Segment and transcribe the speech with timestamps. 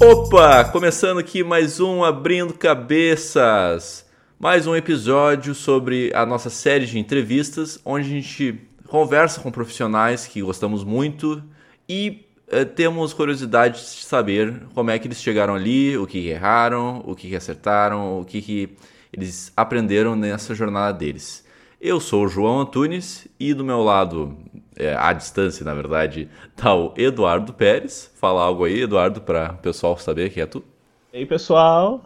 [0.00, 4.06] Opa, começando aqui mais um Abrindo Cabeças.
[4.38, 10.26] Mais um episódio sobre a nossa série de entrevistas, onde a gente conversa com profissionais
[10.26, 11.42] que gostamos muito
[11.88, 17.02] e eh, temos curiosidade de saber como é que eles chegaram ali, o que erraram,
[17.04, 18.70] o que acertaram, o que, que
[19.12, 21.46] eles aprenderam nessa jornada deles.
[21.80, 24.36] Eu sou o João Antunes e do meu lado,
[24.76, 28.10] é, à distância, na verdade, tá o Eduardo Pérez.
[28.16, 30.64] Fala algo aí, Eduardo, para o pessoal saber que é tu.
[31.12, 32.02] E aí, pessoal?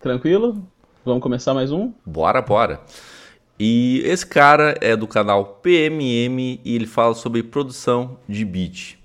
[0.00, 0.64] Tranquilo?
[1.04, 1.92] Vamos começar mais um?
[2.06, 2.80] Bora, bora.
[3.58, 8.96] E esse cara é do canal PMM e ele fala sobre produção de beat,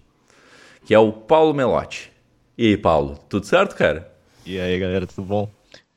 [0.86, 2.12] que é o Paulo Melotti.
[2.58, 4.10] E aí, Paulo, tudo certo, cara?
[4.46, 5.50] E aí, galera, tudo bom?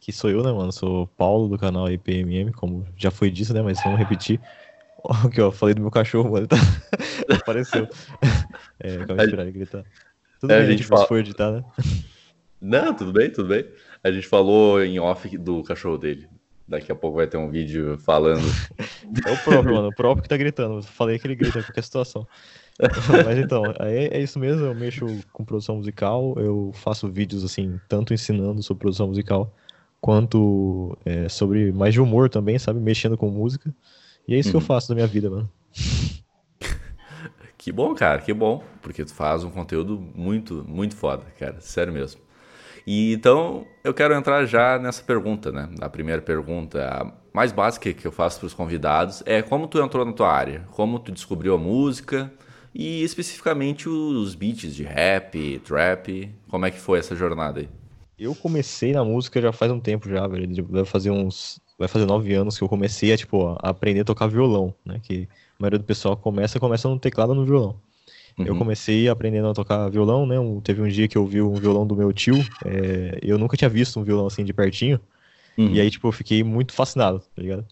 [0.09, 0.73] Aqui sou eu, né, mano?
[0.73, 3.61] Sou Paulo do canal IPMM, como já foi dito, né?
[3.61, 4.41] Mas vamos repetir
[5.05, 6.49] o que eu falei do meu cachorro, mano.
[6.49, 6.57] Tá...
[7.37, 7.87] Apareceu.
[8.81, 9.85] É, calma aí, ele gritar.
[10.41, 11.07] Tudo é, bem, a gente fala...
[11.07, 11.65] for editar, né?
[12.61, 13.67] Não, tudo bem, tudo bem.
[14.03, 16.27] A gente falou em off do cachorro dele.
[16.67, 18.47] Daqui a pouco vai ter um vídeo falando.
[19.27, 19.89] É o próprio, mano.
[19.89, 20.81] O próprio que tá gritando.
[20.83, 22.27] falei que ele grita em qualquer situação.
[23.27, 24.65] Mas então, é, é isso mesmo.
[24.65, 26.35] Eu mexo com produção musical.
[26.39, 29.53] Eu faço vídeos, assim, tanto ensinando sobre produção musical
[30.01, 32.81] quanto é, sobre mais de humor também, sabe?
[32.81, 33.75] Mexendo com música.
[34.27, 34.67] E é isso que eu uhum.
[34.67, 35.51] faço da minha vida, mano.
[37.57, 38.63] que bom, cara, que bom.
[38.83, 41.61] Porque tu faz um conteúdo muito, muito foda, cara.
[41.61, 42.21] Sério mesmo.
[42.87, 45.69] E então eu quero entrar já nessa pergunta, né?
[45.81, 49.79] A primeira pergunta, a mais básica que eu faço para os convidados é como tu
[49.79, 52.33] entrou na tua área, como tu descobriu a música
[52.75, 57.69] e especificamente os beats de rap, trap, como é que foi essa jornada aí?
[58.19, 60.47] Eu comecei na música já faz um tempo já, velho.
[60.47, 61.61] Deve fazer uns.
[61.79, 65.01] Vai fazer nove anos que eu comecei a, tipo, a aprender a tocar violão, né?
[65.01, 67.77] Que a maioria do pessoal começa, começa no teclado no violão.
[68.37, 68.47] Uhum.
[68.47, 70.39] Eu comecei aprendendo a tocar violão, né?
[70.41, 72.37] Um, teve um dia que eu vi um violão do meu tio.
[72.65, 75.01] É, eu nunca tinha visto um violão assim de pertinho.
[75.57, 75.71] Uhum.
[75.71, 77.65] E aí, tipo, eu fiquei muito fascinado, tá ligado?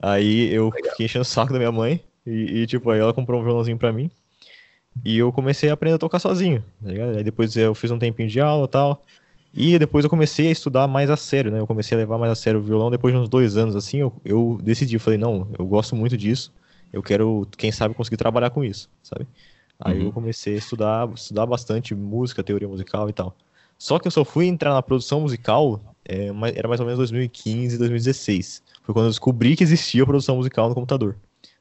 [0.00, 0.90] Aí eu Legal.
[0.90, 2.00] fiquei enchendo o saco da minha mãe.
[2.24, 4.10] E, e, tipo, aí ela comprou um violãozinho pra mim.
[5.04, 7.16] E eu comecei a aprender a tocar sozinho, tá ligado?
[7.16, 9.04] Aí depois eu fiz um tempinho de aula e tal.
[9.52, 11.58] E depois eu comecei a estudar mais a sério, né?
[11.58, 12.90] Eu comecei a levar mais a sério o violão.
[12.90, 16.52] Depois de uns dois anos, assim, eu, eu decidi, falei, não, eu gosto muito disso.
[16.92, 19.26] Eu quero, quem sabe, conseguir trabalhar com isso, sabe?
[19.80, 20.06] Aí uhum.
[20.06, 23.34] eu comecei a estudar, estudar bastante música, teoria musical e tal.
[23.78, 27.78] Só que eu só fui entrar na produção musical, é, era mais ou menos 2015,
[27.78, 28.62] 2016.
[28.82, 31.16] Foi quando eu descobri que existia produção musical no computador.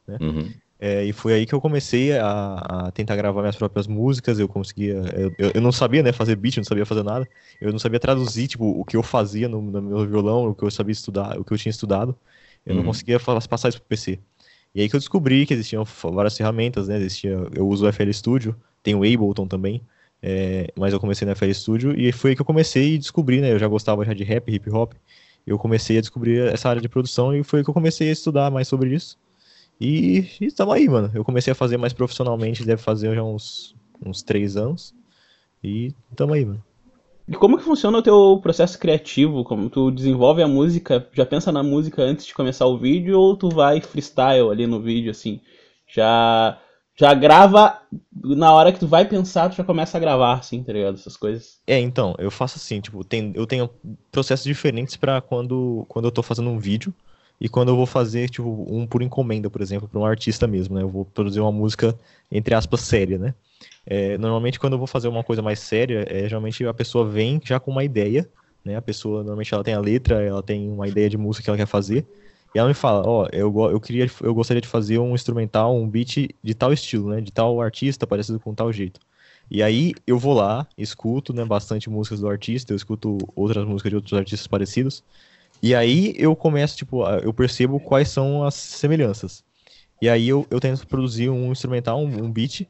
[0.08, 0.18] Né?
[0.20, 0.52] Uhum.
[0.80, 4.40] É, e foi aí que eu comecei a, a, tentar gravar minhas próprias músicas.
[4.40, 4.96] Eu conseguia.
[5.38, 7.28] Eu, eu, não sabia né, fazer beat, não sabia fazer nada.
[7.60, 10.64] Eu não sabia traduzir tipo, o que eu fazia no, no meu violão, o que
[10.64, 12.16] eu sabia estudar, o que eu tinha estudado.
[12.66, 12.82] Eu uhum.
[12.82, 14.20] não conseguia passar isso pro PC.
[14.76, 16.98] E aí que eu descobri que existiam várias ferramentas, né?
[16.98, 19.82] Existia, eu uso o FL Studio, tem o Ableton também.
[20.22, 23.42] É, mas eu comecei no FL Studio e foi aí que eu comecei a descobrir,
[23.42, 23.52] né?
[23.52, 24.94] Eu já gostava já de rap, hip hop.
[25.46, 28.12] Eu comecei a descobrir essa área de produção e foi aí que eu comecei a
[28.12, 29.18] estudar mais sobre isso.
[29.80, 31.12] E estamos aí, mano.
[31.14, 34.94] Eu comecei a fazer mais profissionalmente, deve fazer já uns, uns três anos.
[35.64, 36.64] E estamos aí, mano.
[37.28, 39.44] E como que funciona o teu processo criativo?
[39.44, 43.36] Como tu desenvolve a música, já pensa na música antes de começar o vídeo ou
[43.36, 45.42] tu vai freestyle ali no vídeo assim?
[45.86, 46.58] Já
[47.00, 47.80] já grava
[48.12, 50.96] na hora que tu vai pensar, tu já começa a gravar assim, tá ligado?
[50.96, 51.60] Essas coisas.
[51.68, 53.70] É, então, eu faço assim, tipo, tem, eu tenho
[54.12, 56.94] processos diferentes para quando quando eu tô fazendo um vídeo
[57.40, 60.76] e quando eu vou fazer, tipo, um por encomenda, por exemplo, para um artista mesmo,
[60.76, 60.82] né?
[60.82, 61.98] Eu vou produzir uma música,
[62.32, 63.34] entre aspas, séria, né?
[63.86, 67.40] É, normalmente, quando eu vou fazer uma coisa mais séria, é, geralmente a pessoa vem
[67.44, 68.28] já com uma ideia,
[68.66, 68.76] né?
[68.76, 71.58] A pessoa, normalmente, ela tem a letra, ela tem uma ideia de música que ela
[71.58, 72.06] quer fazer,
[72.56, 75.76] e ela me fala, ó, oh, eu, eu queria, eu gostaria de fazer um instrumental,
[75.76, 77.22] um beat de tal estilo, né?
[77.22, 79.00] De tal artista, parecido com tal jeito.
[79.50, 83.90] E aí eu vou lá, escuto, né, bastante músicas do artista, eu escuto outras músicas
[83.90, 85.04] de outros artistas parecidos,
[85.62, 89.44] e aí eu começo, tipo, eu percebo quais são as semelhanças.
[90.02, 92.68] E aí eu, eu tento produzir um instrumental, um, um beat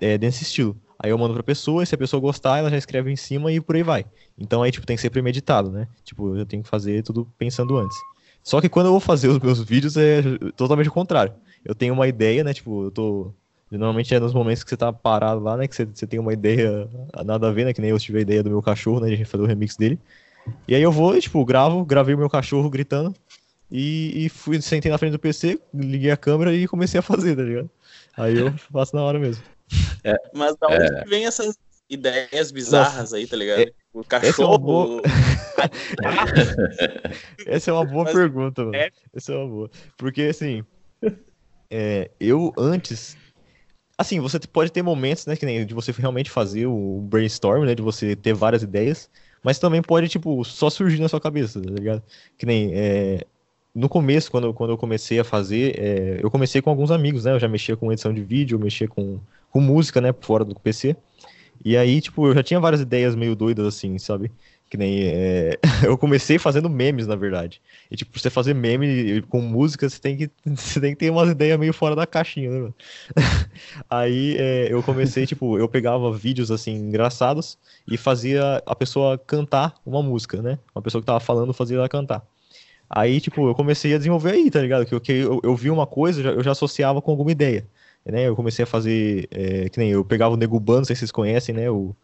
[0.00, 0.76] é, desse estilo.
[0.98, 3.52] Aí eu mando pra pessoa, e se a pessoa gostar, ela já escreve em cima
[3.52, 4.06] e por aí vai.
[4.38, 5.88] Então aí, tipo, tem que ser premeditado, né?
[6.04, 7.96] Tipo, eu tenho que fazer tudo pensando antes.
[8.42, 10.22] Só que quando eu vou fazer os meus vídeos é
[10.56, 11.34] totalmente o contrário.
[11.64, 12.52] Eu tenho uma ideia, né?
[12.52, 13.32] Tipo, eu tô.
[13.70, 15.66] Normalmente é nos momentos que você tá parado lá, né?
[15.66, 16.88] Que você, você tem uma ideia
[17.24, 17.72] nada a ver, né?
[17.72, 19.08] Que nem eu tive a ideia do meu cachorro, né?
[19.08, 19.98] De a gente fazer o remix dele.
[20.66, 23.14] E aí eu vou, tipo, gravo, gravei o meu cachorro gritando
[23.70, 27.36] e, e fui, sentei na frente do PC, liguei a câmera e comecei a fazer,
[27.36, 27.70] tá ligado?
[28.16, 29.42] Aí eu faço na hora mesmo.
[30.02, 31.04] É, Mas da onde é...
[31.06, 31.58] vem essas
[31.88, 33.60] ideias bizarras Nossa, aí, tá ligado?
[33.60, 34.30] É, o cachorro.
[34.30, 35.02] Essa é uma boa,
[37.46, 38.76] essa é uma boa Mas, pergunta, mano.
[38.76, 38.90] É...
[39.14, 39.70] Essa é uma boa.
[39.96, 40.64] Porque, assim,
[41.70, 43.16] é, eu antes.
[43.96, 47.74] Assim, você pode ter momentos, né, que nem de você realmente fazer o brainstorm, né,
[47.76, 49.08] de você ter várias ideias,
[49.44, 52.02] mas também pode, tipo, só surgir na sua cabeça, tá ligado?
[52.38, 53.24] Que nem, é,
[53.74, 57.32] no começo, quando, quando eu comecei a fazer, é, eu comecei com alguns amigos, né,
[57.32, 59.20] eu já mexia com edição de vídeo, eu mexia com,
[59.50, 60.96] com música, né, fora do PC,
[61.64, 64.32] e aí, tipo, eu já tinha várias ideias meio doidas, assim, sabe?
[64.74, 65.04] Que nem.
[65.04, 65.56] É...
[65.86, 67.62] eu comecei fazendo memes, na verdade.
[67.88, 71.30] E, tipo, você fazer meme com música, você tem que, você tem que ter umas
[71.30, 72.74] ideias meio fora da caixinha, né, mano?
[73.88, 77.56] Aí é, eu comecei, tipo, eu pegava vídeos, assim, engraçados
[77.86, 80.58] e fazia a pessoa cantar uma música, né?
[80.74, 82.26] Uma pessoa que tava falando fazia ela cantar.
[82.90, 84.86] Aí, tipo, eu comecei a desenvolver aí, tá ligado?
[84.86, 87.64] Que, que eu, eu vi uma coisa, eu já associava com alguma ideia
[88.04, 88.28] né?
[88.28, 91.00] Eu comecei a fazer, é, que nem eu pegava o Nego Ban, não sei se
[91.00, 91.70] vocês conhecem, né?
[91.70, 91.96] O,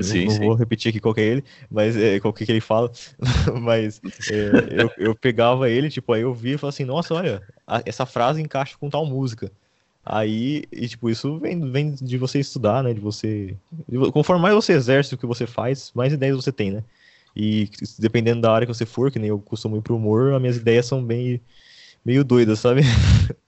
[0.00, 0.38] sim, não, sim.
[0.38, 2.90] vou repetir aqui qual que é ele, mas é, qual que, que ele fala,
[3.60, 4.00] mas
[4.30, 7.82] é, eu, eu pegava ele, tipo, aí eu via e falava assim, nossa, olha, a,
[7.86, 9.50] essa frase encaixa com tal música.
[10.04, 12.94] Aí, e tipo, isso vem, vem de você estudar, né?
[12.94, 13.54] De você.
[13.86, 16.82] De, conforme mais você exerce o que você faz, mais ideias você tem, né?
[17.36, 17.68] E
[17.98, 20.56] dependendo da área que você for, que nem eu costumo ir pro humor, as minhas
[20.56, 21.42] ideias são bem
[22.04, 22.80] meio doidas, sabe?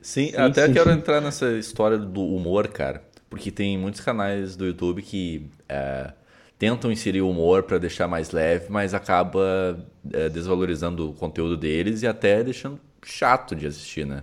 [0.00, 0.96] Sim, sim até sim, quero sim.
[0.96, 3.02] entrar nessa história do humor, cara.
[3.28, 6.12] Porque tem muitos canais do YouTube que é,
[6.58, 9.78] tentam inserir humor para deixar mais leve, mas acaba
[10.12, 14.22] é, desvalorizando o conteúdo deles e até deixando chato de assistir, né?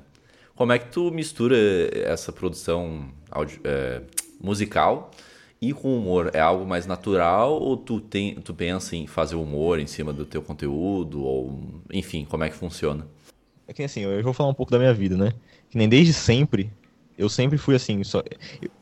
[0.56, 1.56] Como é que tu mistura
[1.94, 4.02] essa produção audio, é,
[4.40, 5.12] musical
[5.62, 6.32] e com humor?
[6.34, 10.26] É algo mais natural ou tu, tem, tu pensa em fazer humor em cima do
[10.26, 11.24] teu conteúdo?
[11.24, 13.06] Ou, enfim, como é que funciona?
[13.68, 15.34] É que assim, eu vou falar um pouco da minha vida, né?
[15.76, 16.72] que nem desde sempre,
[17.18, 18.22] eu sempre fui assim, só...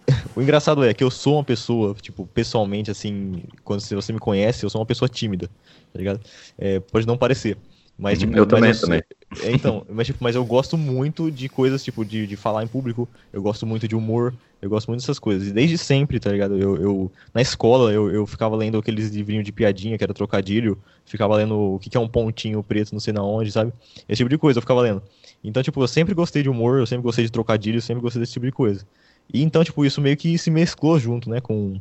[0.36, 4.66] o engraçado é que eu sou uma pessoa, tipo, pessoalmente, assim, quando você me conhece,
[4.66, 6.20] eu sou uma pessoa tímida, tá ligado?
[6.58, 7.58] É, pode não parecer.
[7.98, 9.04] Mas, uhum, tipo, eu também, eu, também.
[9.42, 12.68] É, então, mas, tipo, mas eu gosto muito de coisas, tipo, de, de falar em
[12.68, 15.48] público, eu gosto muito de humor, eu gosto muito dessas coisas.
[15.48, 16.58] E desde sempre, tá ligado?
[16.58, 20.78] Eu, eu na escola, eu, eu ficava lendo aqueles livrinhos de piadinha, que era trocadilho,
[21.06, 23.74] ficava lendo o que, que é um pontinho preto, não sei na onde, sabe?
[24.08, 25.02] Esse tipo de coisa eu ficava lendo.
[25.44, 28.22] Então, tipo, eu sempre gostei de humor, eu sempre gostei de trocadilho, eu sempre gostei
[28.22, 28.86] desse tipo de coisa.
[29.34, 31.80] E então, tipo, isso meio que se mesclou junto, né, com,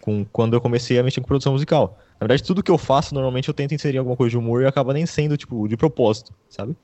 [0.00, 1.98] com quando eu comecei a mexer com produção musical.
[2.22, 4.66] Na verdade, tudo que eu faço, normalmente eu tento inserir alguma coisa de humor e
[4.66, 6.76] acaba nem sendo, tipo, de propósito, sabe?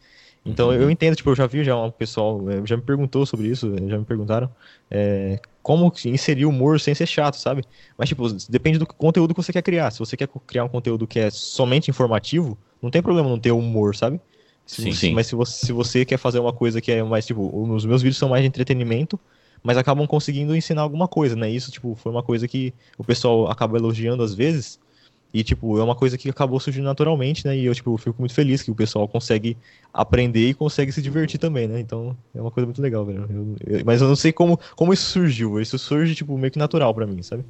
[0.45, 0.75] Então uhum.
[0.75, 3.73] eu entendo, tipo, eu já vi já um pessoal, é, já me perguntou sobre isso,
[3.77, 4.51] é, já me perguntaram
[4.91, 7.63] é, como inserir humor sem ser chato, sabe?
[7.97, 9.93] Mas, tipo, depende do conteúdo que você quer criar.
[9.93, 13.53] Se você quer criar um conteúdo que é somente informativo, não tem problema não ter
[13.53, 14.21] humor, sabe?
[14.67, 15.13] Sim, sim.
[15.13, 18.03] Mas se você, se você quer fazer uma coisa que é mais, tipo, os meus
[18.03, 19.21] vídeos são mais de entretenimento,
[19.63, 21.49] mas acabam conseguindo ensinar alguma coisa, né?
[21.49, 24.81] Isso, tipo, foi uma coisa que o pessoal acaba elogiando às vezes,
[25.33, 27.57] e, tipo, é uma coisa que acabou surgindo naturalmente, né?
[27.57, 29.59] E eu, tipo, fico muito feliz que o pessoal consegue
[29.93, 31.79] aprender e consegue se divertir também, né?
[31.81, 33.27] Então, é uma coisa muito legal, velho.
[33.29, 35.61] Eu, eu, mas eu não sei como, como isso surgiu.
[35.61, 37.45] Isso surge, tipo, meio que natural para mim, sabe?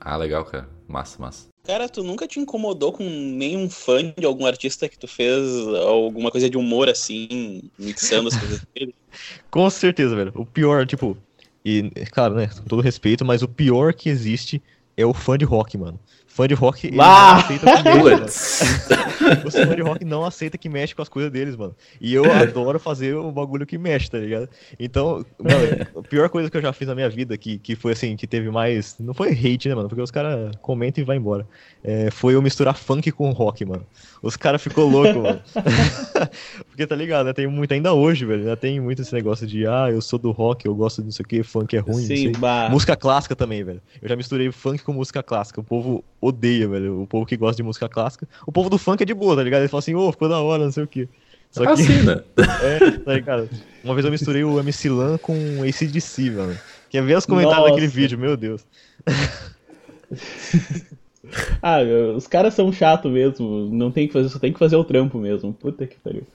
[0.00, 0.68] Ah, legal, cara.
[0.86, 1.48] Massa, massa.
[1.66, 5.42] Cara, tu nunca te incomodou com nenhum fã de algum artista que tu fez
[5.88, 8.94] alguma coisa de humor assim, mixando as coisas dele?
[9.50, 10.30] com certeza, velho.
[10.36, 11.16] O pior, tipo,
[11.64, 14.62] e claro, né, com todo respeito, mas o pior que existe
[14.96, 15.98] é o fã de rock, mano
[16.34, 17.04] fã de rock ele não
[17.36, 21.54] aceita que mexe, Os fã de rock não aceita que mexe com as coisas deles,
[21.54, 21.76] mano.
[22.00, 24.48] E eu adoro fazer o bagulho que mexe, tá ligado?
[24.78, 27.92] Então, mano, a pior coisa que eu já fiz na minha vida, que, que foi
[27.92, 28.96] assim, que teve mais.
[28.98, 29.88] Não foi hate, né, mano?
[29.88, 31.46] Porque os caras comentam e vai embora.
[31.84, 33.86] É, foi eu misturar funk com rock, mano.
[34.20, 35.40] Os caras ficou louco, mano.
[36.74, 37.32] Porque tá ligado, né?
[37.32, 38.46] Tem muito, ainda hoje, velho.
[38.46, 38.56] Né?
[38.56, 41.76] Tem muito esse negócio de, ah, eu sou do rock, eu gosto disso aqui, funk
[41.76, 42.02] é ruim.
[42.02, 42.32] Sim,
[42.68, 43.80] música clássica também, velho.
[44.02, 45.60] Eu já misturei funk com música clássica.
[45.60, 47.02] O povo odeia, velho.
[47.02, 48.26] O povo que gosta de música clássica.
[48.44, 49.60] O povo do funk é de boa, tá ligado?
[49.60, 51.08] Ele fala assim, ô, oh, ficou da hora, não sei o quê.
[51.52, 51.82] Só que.
[51.84, 52.24] Né?
[52.60, 53.48] é, tá ligado?
[53.84, 56.58] Uma vez eu misturei o MC Lan com o ACDC, mano.
[56.90, 57.70] Quer ver os comentários Nossa.
[57.70, 58.66] daquele vídeo, meu Deus.
[61.62, 61.78] ah,
[62.16, 63.68] os caras são chatos mesmo.
[63.70, 65.52] Não tem que fazer, só tem que fazer o trampo mesmo.
[65.52, 66.26] Puta que pariu.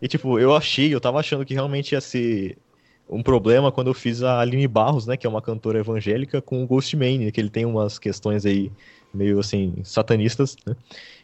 [0.00, 2.58] E tipo, eu achei, eu tava achando que realmente ia ser
[3.08, 6.62] um problema quando eu fiz a Aline Barros, né, que é uma cantora evangélica, com
[6.62, 8.70] o Ghostman, que ele tem umas questões aí
[9.14, 10.74] meio assim, satanistas, né?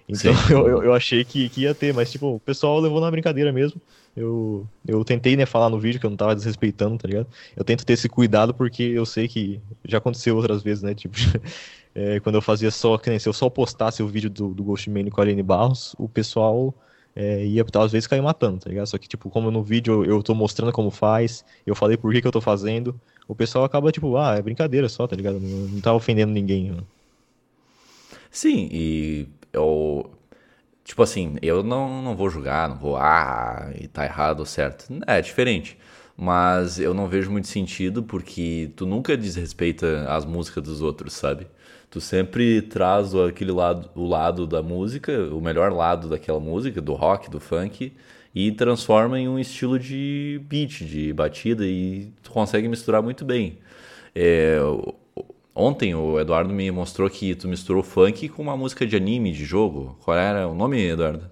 [0.09, 3.53] Então eu, eu achei que, que ia ter, mas tipo, o pessoal levou na brincadeira
[3.53, 3.81] mesmo.
[4.17, 7.27] Eu, eu tentei, né, falar no vídeo que eu não tava desrespeitando, tá ligado?
[7.57, 10.95] Eu tento ter esse cuidado porque eu sei que já aconteceu outras vezes, né?
[10.95, 11.17] Tipo,
[11.95, 14.63] é, quando eu fazia só, que nem se eu só postasse o vídeo do, do
[14.63, 16.75] Ghostman com a Aline Barros, o pessoal
[17.15, 18.87] é, ia às vezes cair matando, tá ligado?
[18.87, 22.21] Só que, tipo, como no vídeo eu, tô mostrando como faz, eu falei por que,
[22.21, 25.39] que eu tô fazendo, o pessoal acaba, tipo, ah, é brincadeira só, tá ligado?
[25.39, 26.71] Não, não tá ofendendo ninguém.
[26.71, 26.87] Mano.
[28.31, 30.11] Sim, e eu.
[30.85, 34.87] Tipo assim, eu não, não vou julgar, não vou, ah, e tá errado ou certo.
[35.07, 35.79] É diferente.
[36.17, 41.47] Mas eu não vejo muito sentido porque tu nunca desrespeita as músicas dos outros, sabe?
[41.93, 46.95] Tu sempre traz aquele lado, o lado da música, o melhor lado daquela música, do
[46.95, 47.93] rock, do funk,
[48.35, 53.59] e transforma em um estilo de beat, de batida, e tu consegue misturar muito bem.
[54.15, 54.57] É,
[55.55, 59.45] ontem o Eduardo me mostrou que tu misturou funk com uma música de anime, de
[59.45, 59.99] jogo.
[60.03, 61.31] Qual era o nome, Eduardo?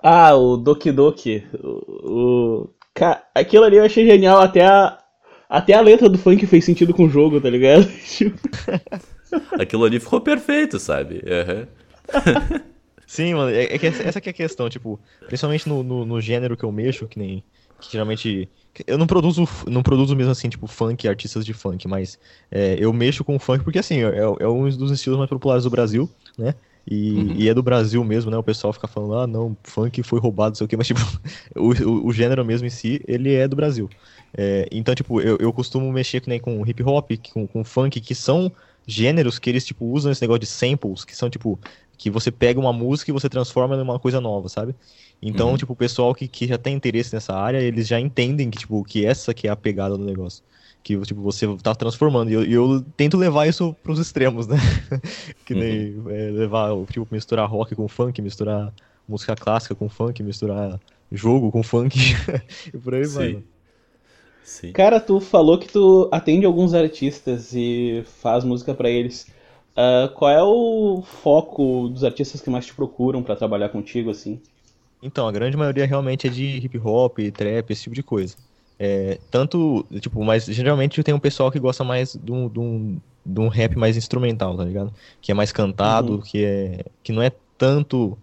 [0.00, 1.42] Ah, o Doki Doki.
[1.60, 2.70] O, o...
[3.34, 5.00] Aquilo ali eu achei genial, até a,
[5.48, 7.88] até a letra do funk fez sentido com o jogo, tá ligado?
[9.60, 11.22] Aquilo ali ficou perfeito, sabe?
[11.24, 11.66] Uhum.
[13.06, 16.20] Sim, mano, é, é que essa que é a questão, tipo, principalmente no, no, no,
[16.20, 17.44] gênero que eu mexo, que nem.
[17.80, 18.48] Que geralmente.
[18.86, 22.18] Eu não produzo, não produzo mesmo assim, tipo, funk, artistas de funk, mas
[22.50, 25.70] é, eu mexo com funk porque, assim, é, é um dos estilos mais populares do
[25.70, 26.54] Brasil, né?
[26.88, 27.34] E, uhum.
[27.36, 28.36] e, é do Brasil mesmo, né?
[28.36, 31.00] O pessoal fica falando, ah, não, funk foi roubado, não sei o quê, mas, tipo,
[31.56, 33.88] o, o, o, gênero mesmo em si, ele é do Brasil.
[34.36, 38.00] É, então, tipo, eu, eu costumo mexer que nem com hip hop, com, com funk,
[38.00, 38.52] que são
[38.86, 41.58] gêneros que eles, tipo, usam esse negócio de samples, que são, tipo,
[41.98, 44.74] que você pega uma música e você transforma numa coisa nova, sabe?
[45.20, 45.56] Então, uhum.
[45.56, 48.84] tipo, o pessoal que, que já tem interesse nessa área, eles já entendem que, tipo,
[48.84, 50.44] que essa que é a pegada do negócio.
[50.82, 52.30] Que, tipo, você tá transformando.
[52.30, 54.56] E eu, eu tento levar isso pros extremos, né?
[55.44, 56.10] que nem uhum.
[56.10, 58.72] é, levar, tipo, misturar rock com funk, misturar
[59.08, 60.78] música clássica com funk, misturar
[61.10, 61.98] jogo com funk
[62.72, 63.14] e por aí Sim.
[63.14, 63.42] vai.
[64.46, 64.70] Sim.
[64.70, 69.26] Cara, tu falou que tu atende alguns artistas e faz música para eles.
[69.72, 74.40] Uh, qual é o foco dos artistas que mais te procuram para trabalhar contigo, assim?
[75.02, 78.36] Então, a grande maioria realmente é de hip hop, trap, esse tipo de coisa.
[78.78, 83.00] É, tanto, tipo, mas geralmente tem um pessoal que gosta mais de um, de um,
[83.24, 84.94] de um rap mais instrumental, tá ligado?
[85.20, 86.20] Que é mais cantado, uhum.
[86.20, 88.16] que, é, que não é tanto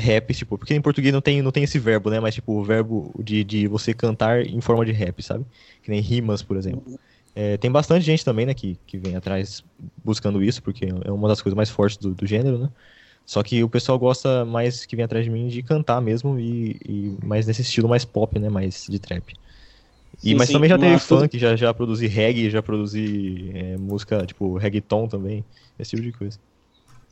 [0.00, 2.20] rap, tipo, porque em português não tem, não tem esse verbo, né?
[2.20, 5.44] Mas, tipo, o verbo de, de você cantar em forma de rap, sabe?
[5.82, 6.98] Que nem rimas, por exemplo.
[7.34, 9.62] É, tem bastante gente também, né, que, que vem atrás
[10.04, 12.70] buscando isso, porque é uma das coisas mais fortes do, do gênero, né?
[13.24, 16.76] Só que o pessoal gosta mais que vem atrás de mim de cantar mesmo e,
[16.84, 18.48] e mais nesse estilo mais pop, né?
[18.48, 19.32] Mais de trap.
[20.22, 23.76] E, sim, mas sim, também já teve funk, já, já produzi reggae, já produzi é,
[23.76, 25.44] música tipo reggaeton também,
[25.78, 26.38] esse tipo de coisa.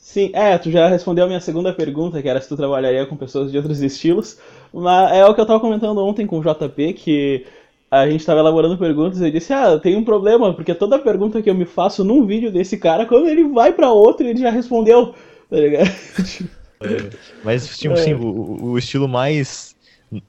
[0.08, 3.14] Sim, é, tu já respondeu a minha segunda pergunta, que era se tu trabalharia com
[3.14, 4.38] pessoas de outros estilos,
[4.72, 7.44] mas é o que eu tava comentando ontem com o JP, que
[7.90, 11.42] a gente tava elaborando perguntas e eu disse, ah, tem um problema, porque toda pergunta
[11.42, 14.48] que eu me faço num vídeo desse cara, quando ele vai para outro, ele já
[14.48, 15.14] respondeu,
[15.50, 15.90] tá ligado?
[16.80, 17.10] É,
[17.42, 18.00] mas, tipo, é.
[18.00, 19.74] assim, o, o estilo mais,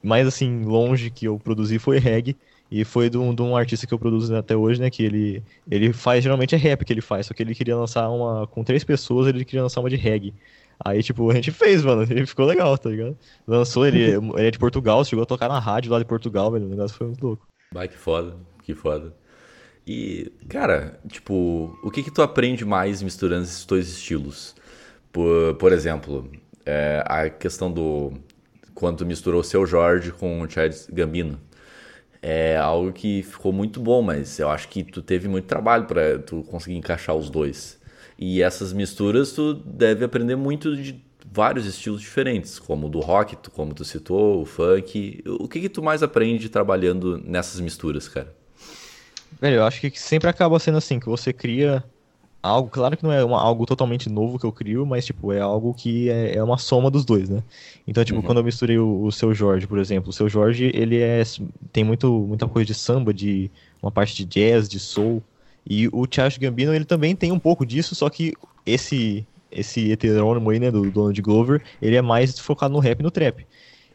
[0.02, 2.36] mais, assim, longe que eu produzi foi reggae,
[2.70, 4.88] e foi de um, de um, artista que eu produzo até hoje, né?
[4.88, 8.08] Que ele, ele faz, geralmente é rap que ele faz, só que ele queria lançar
[8.08, 8.46] uma.
[8.46, 10.32] Com três pessoas, ele queria lançar uma de reggae.
[10.82, 12.02] Aí, tipo, a gente fez, mano.
[12.02, 13.18] Ele ficou legal, tá ligado?
[13.46, 16.66] Lançou, ele, ele é de Portugal, chegou a tocar na rádio lá de Portugal, velho.
[16.66, 17.48] O negócio foi muito louco.
[17.72, 19.14] Vai, que foda, que foda.
[19.84, 24.54] E, cara, tipo, o que que tu aprende mais misturando esses dois estilos?
[25.10, 26.30] Por, por exemplo,
[26.64, 28.12] é, a questão do.
[28.74, 31.38] Quando tu misturou o seu Jorge com o Chad Gambino
[32.22, 36.18] é algo que ficou muito bom, mas eu acho que tu teve muito trabalho para
[36.18, 37.78] tu conseguir encaixar os dois.
[38.18, 43.36] E essas misturas tu deve aprender muito de vários estilos diferentes, como o do rock,
[43.50, 45.22] como tu citou, o funk.
[45.26, 48.34] O que que tu mais aprende trabalhando nessas misturas, cara?
[49.40, 51.82] Velho, eu acho que sempre acaba sendo assim, que você cria
[52.42, 55.40] algo, claro que não é uma, algo totalmente novo que eu crio, mas, tipo, é
[55.40, 57.42] algo que é, é uma soma dos dois, né?
[57.86, 58.24] Então, tipo, uhum.
[58.24, 61.22] quando eu misturei o, o Seu Jorge, por exemplo, o Seu Jorge, ele é,
[61.72, 63.50] tem muito, muita coisa de samba, de
[63.82, 65.22] uma parte de jazz, de soul,
[65.68, 70.50] e o Charles Gambino, ele também tem um pouco disso, só que esse esse heterônimo
[70.50, 73.44] aí, né, do Donald Glover, ele é mais focado no rap e no trap.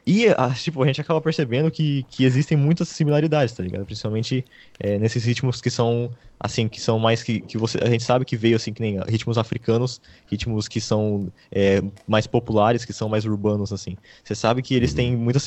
[0.07, 3.85] E, a, tipo, a gente acaba percebendo que, que existem muitas similaridades, tá ligado?
[3.85, 4.45] Principalmente
[4.79, 7.79] é, nesses ritmos que são, assim, que são mais que, que você...
[7.81, 12.27] A gente sabe que veio, assim, que nem ritmos africanos, ritmos que são é, mais
[12.27, 13.97] populares, que são mais urbanos, assim.
[14.23, 15.43] Você sabe que eles têm muitas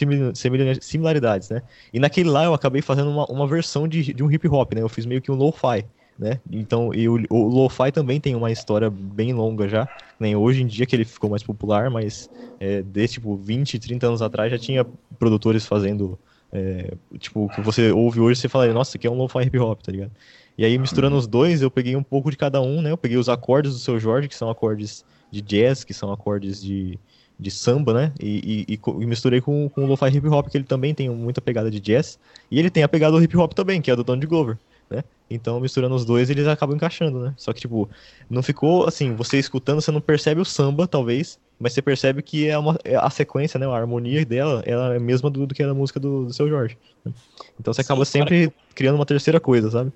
[0.83, 1.63] similaridades, né?
[1.93, 4.83] E naquele lá eu acabei fazendo uma, uma versão de, de um hip hop, né?
[4.83, 5.85] Eu fiz meio que um lo-fi
[6.19, 6.41] né?
[6.51, 10.67] Então, e o, o lo-fi também tem uma história bem longa já, nem hoje em
[10.67, 14.59] dia que ele ficou mais popular, mas é, desde tipo 20, 30 anos atrás já
[14.59, 14.85] tinha
[15.19, 16.19] produtores fazendo
[16.53, 19.43] é, tipo, o que você ouve hoje, você fala, nossa, isso aqui é um lo-fi
[19.43, 20.11] hip hop, tá ligado?
[20.57, 22.91] E aí, misturando os dois, eu peguei um pouco de cada um, né?
[22.91, 26.61] Eu peguei os acordes do seu Jorge, que são acordes de jazz, que são acordes
[26.61, 26.99] de,
[27.39, 28.13] de samba, né?
[28.21, 31.41] E, e, e misturei com, com o lo-fi hip hop, que ele também tem muita
[31.41, 32.19] pegada de jazz.
[32.51, 34.59] E ele tem a pegada do hip hop também, que é do Don Glover.
[34.91, 35.05] Né?
[35.31, 37.35] Então, misturando os dois, eles acabam encaixando, né?
[37.37, 37.89] Só que, tipo,
[38.31, 42.49] não ficou assim, você escutando, você não percebe o samba, talvez, mas você percebe que
[42.49, 43.67] é uma, é a sequência, né?
[43.67, 46.49] A harmonia dela, ela é a mesma do, do que a música do, do seu
[46.49, 46.79] Jorge.
[47.05, 47.13] Né?
[47.61, 49.93] Então você acaba Sim, sempre criando uma terceira coisa, sabe?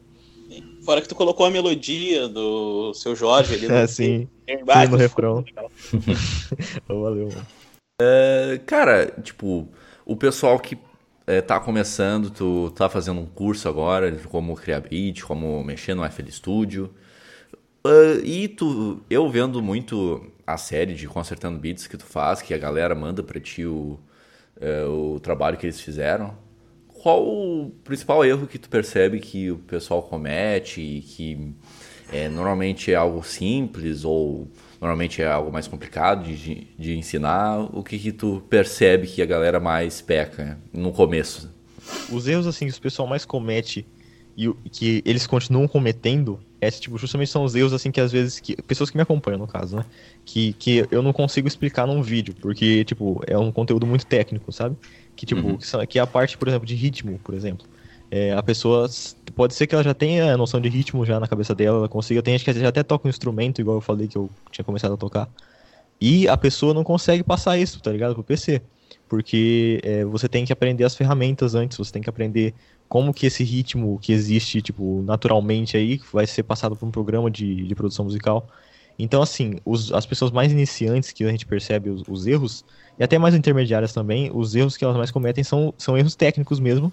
[0.85, 3.67] Fora que tu colocou a melodia do seu Jorge ali.
[3.73, 4.29] é, sim.
[4.47, 5.45] Embaixo, no refrão.
[6.89, 7.47] Valeu, mano.
[8.01, 9.69] É, cara, tipo,
[10.05, 10.77] o pessoal que
[11.26, 16.09] é, tá começando, tu tá fazendo um curso agora, como criar beat, como mexer no
[16.09, 16.95] FL Studio.
[17.85, 22.55] Uh, e tu, eu vendo muito a série de Consertando Beats que tu faz, que
[22.55, 23.99] a galera manda pra ti o,
[24.57, 26.37] uh, o trabalho que eles fizeram.
[26.88, 31.55] Qual o principal erro que tu percebe que o pessoal comete e que
[32.12, 34.49] é, normalmente é algo simples ou
[34.83, 39.27] normalmente é algo mais complicado de, de ensinar, o que, que tu percebe que a
[39.27, 41.55] galera mais peca no começo?
[42.11, 43.87] Os erros assim que o pessoal mais comete
[44.37, 48.41] e que eles continuam cometendo é tipo justamente são os erros assim que às vezes
[48.41, 49.85] que pessoas que me acompanham no caso, né,
[50.25, 54.51] que que eu não consigo explicar num vídeo, porque tipo é um conteúdo muito técnico,
[54.51, 54.77] sabe?
[55.15, 55.59] Que tipo uhum.
[55.59, 57.69] que, que é a parte, por exemplo, de ritmo, por exemplo.
[58.11, 58.89] É, a pessoa
[59.35, 61.89] pode ser que ela já tenha a noção de ritmo já na cabeça dela, ela
[61.89, 64.65] consiga, tem gente que já até toca um instrumento, igual eu falei que eu tinha
[64.65, 65.29] começado a tocar.
[66.01, 68.15] E a pessoa não consegue passar isso, tá ligado?
[68.15, 68.61] Pro PC.
[69.09, 72.55] Porque é, você tem que aprender as ferramentas antes, você tem que aprender
[72.89, 77.31] como que esse ritmo que existe, tipo, naturalmente aí, vai ser passado por um programa
[77.31, 78.47] de, de produção musical.
[78.99, 82.65] Então, assim, os, as pessoas mais iniciantes que a gente percebe os, os, erros,
[82.99, 86.61] e até mais intermediárias também, os erros que elas mais cometem são, são erros técnicos
[86.61, 86.93] mesmo,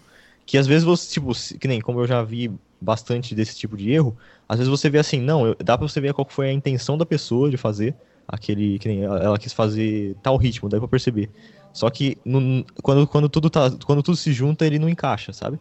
[0.49, 2.51] que às vezes você, tipo, que nem como eu já vi
[2.81, 6.01] bastante desse tipo de erro, às vezes você vê assim, não, eu, dá pra você
[6.01, 7.93] ver qual foi a intenção da pessoa de fazer
[8.27, 11.29] aquele, que nem ela, ela quis fazer tal ritmo, dá pra perceber.
[11.71, 15.59] Só que no, quando, quando, tudo tá, quando tudo se junta, ele não encaixa, sabe?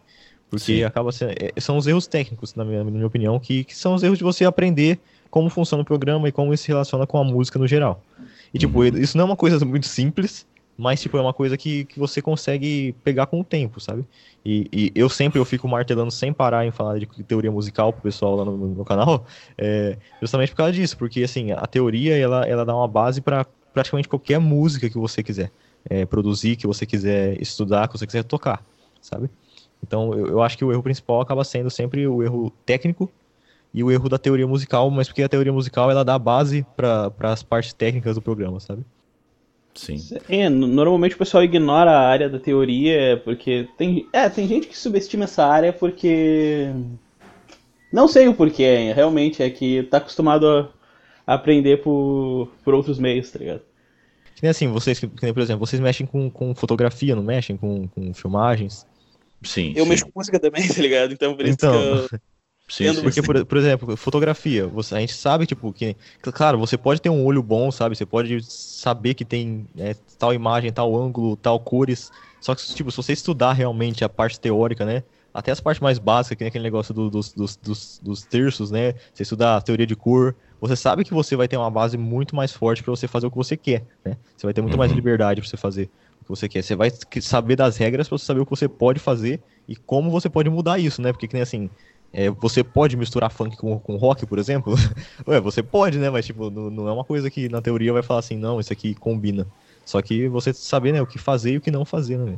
[0.49, 0.83] Porque Sim.
[0.83, 3.93] acaba sendo, é, são os erros técnicos, na minha, na minha opinião, que, que, são
[3.93, 7.19] os erros de você aprender como funciona o programa e como isso se relaciona com
[7.19, 8.01] a música no geral.
[8.51, 8.87] E, tipo, uhum.
[8.97, 10.47] isso não é uma coisa muito simples,
[10.79, 14.05] mas, tipo, é uma coisa que, que você consegue pegar com o tempo, sabe?
[14.45, 18.01] E, e, eu sempre eu fico martelando sem parar em falar de teoria musical pro
[18.01, 19.25] pessoal lá no, no canal,
[19.59, 23.45] é, justamente por causa disso, porque, assim, a teoria, ela, ela dá uma base para
[23.73, 25.51] praticamente qualquer música que você quiser
[25.89, 28.65] é, produzir, que você quiser estudar, que você quiser tocar,
[29.01, 29.29] sabe?
[29.85, 33.11] Então, eu, eu acho que o erro principal acaba sendo sempre o erro técnico
[33.73, 37.11] e o erro da teoria musical, mas porque a teoria musical, ela dá base para
[37.19, 38.85] as partes técnicas do programa, sabe?
[39.73, 39.97] Sim.
[40.27, 44.77] É, normalmente o pessoal ignora a área da teoria porque tem, é, tem gente que
[44.77, 46.69] subestima essa área porque
[47.91, 50.69] não sei o porquê, realmente é que tá acostumado
[51.25, 53.61] a aprender por, por outros meios, tá ligado?
[54.35, 57.57] Que nem assim, vocês, que nem, por exemplo, vocês mexem com, com fotografia, não mexem
[57.57, 58.85] com, com filmagens?
[59.43, 59.73] Sim.
[59.75, 59.89] Eu sim.
[59.89, 61.13] mexo com música também, tá ligado?
[61.13, 62.07] Então por isso então...
[62.07, 62.19] que eu
[62.69, 63.01] Sim, sim.
[63.01, 65.95] Porque, por, por, exemplo, fotografia, você, a gente sabe, tipo, que.
[66.21, 67.95] Claro, você pode ter um olho bom, sabe?
[67.95, 72.11] Você pode saber que tem é, tal imagem, tal ângulo, tal cores.
[72.39, 75.03] Só que, tipo, se você estudar realmente a parte teórica, né?
[75.33, 78.71] Até as partes mais básicas, que nem aquele negócio do, dos, dos, dos, dos, terços,
[78.71, 78.93] né?
[79.13, 82.35] Você estudar a teoria de cor, você sabe que você vai ter uma base muito
[82.35, 84.17] mais forte para você fazer o que você quer, né?
[84.35, 84.79] Você vai ter muito uhum.
[84.79, 85.89] mais liberdade para você fazer
[86.21, 86.63] o que você quer.
[86.63, 90.09] Você vai saber das regras para você saber o que você pode fazer e como
[90.09, 91.11] você pode mudar isso, né?
[91.11, 91.69] Porque, que nem assim,
[92.11, 94.75] é, você pode misturar funk com, com rock, por exemplo?
[95.27, 96.09] Ué, você pode, né?
[96.09, 98.73] Mas, tipo, não, não, é uma coisa que na teoria vai falar assim, não, isso
[98.73, 99.47] aqui combina.
[99.85, 102.37] Só que você saber, né, o que fazer e o que não fazer, né?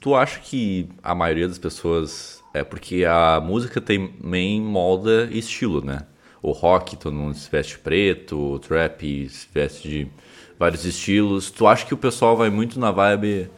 [0.00, 2.42] Tu acha que a maioria das pessoas.
[2.52, 6.02] É porque a música também molda estilo, né?
[6.40, 10.08] O rock, todo mundo se veste preto, o trap se veste de
[10.56, 11.50] vários estilos.
[11.50, 13.50] Tu acha que o pessoal vai muito na vibe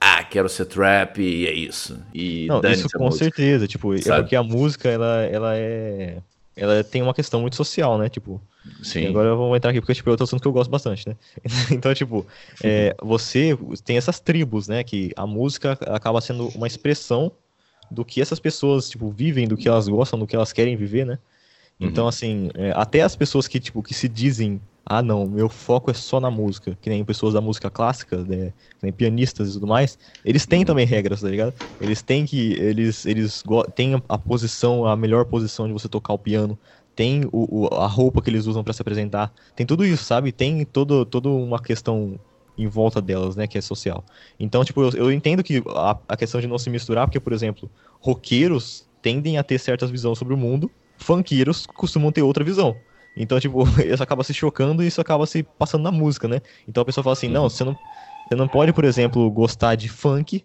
[0.00, 1.98] ah, quero ser trap e é isso.
[2.14, 4.18] E Não, isso com música, certeza, tipo, é sabe?
[4.18, 6.18] é porque a música, ela, ela é...
[6.56, 8.40] Ela tem uma questão muito social, né, tipo...
[8.82, 9.06] Sim.
[9.06, 11.16] agora eu vou entrar aqui porque, tipo, é outro assunto que eu gosto bastante, né?
[11.70, 12.26] então, tipo,
[12.62, 17.32] é, você tem essas tribos, né, que a música acaba sendo uma expressão
[17.90, 21.06] do que essas pessoas, tipo, vivem, do que elas gostam, do que elas querem viver,
[21.06, 21.18] né?
[21.80, 22.08] Então, uhum.
[22.08, 25.94] assim, é, até as pessoas que, tipo, que se dizem ah, não, meu foco é
[25.94, 29.66] só na música, que nem pessoas da música clássica, né, que nem pianistas e tudo
[29.66, 31.54] mais, eles têm também regras, tá ligado?
[31.78, 33.42] Eles têm que, eles, eles
[33.74, 36.58] têm a posição, a melhor posição de você tocar o piano,
[36.94, 40.32] tem o, o a roupa que eles usam para se apresentar, tem tudo isso, sabe?
[40.32, 42.18] Tem todo, toda uma questão
[42.56, 44.04] em volta delas, né, que é social.
[44.40, 47.32] Então, tipo, eu, eu entendo que a, a questão de não se misturar, porque, por
[47.34, 47.70] exemplo,
[48.00, 52.82] roqueiros tendem a ter certas visões sobre o mundo, funkeiros costumam ter outra visão.
[53.18, 56.40] Então, tipo, isso acaba se chocando e isso acaba se passando na música, né?
[56.66, 57.50] Então a pessoa fala assim, não, uhum.
[57.50, 57.76] você não,
[58.26, 60.44] você não pode, por exemplo, gostar de funk,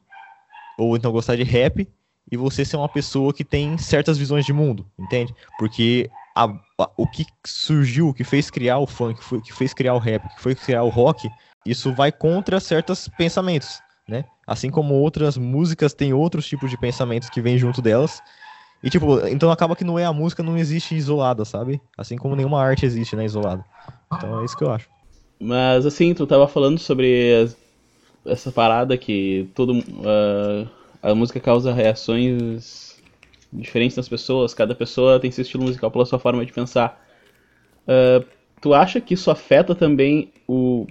[0.77, 1.87] ou então gostar de rap,
[2.31, 5.35] e você ser uma pessoa que tem certas visões de mundo, entende?
[5.55, 9.73] Porque a, a, o que surgiu, o que fez criar o funk, o que fez
[9.73, 11.31] criar o rap, o que fez criar o rock,
[11.65, 14.25] isso vai contra certos pensamentos, né?
[14.45, 18.21] Assim como outras músicas têm outros tipos de pensamentos que vêm junto delas.
[18.83, 21.81] E tipo, então acaba que não é a música não existe isolada, sabe?
[21.97, 23.63] Assim como nenhuma arte existe, né, isolada.
[24.13, 24.89] Então é isso que eu acho.
[25.39, 27.57] Mas assim, tu tava falando sobre as,
[28.25, 30.69] essa parada que todo uh,
[31.01, 33.01] a música causa reações
[33.51, 37.01] diferentes nas pessoas, cada pessoa tem seu estilo musical pela sua forma de pensar.
[37.87, 38.25] Uh,
[38.59, 40.87] tu acha que isso afeta também o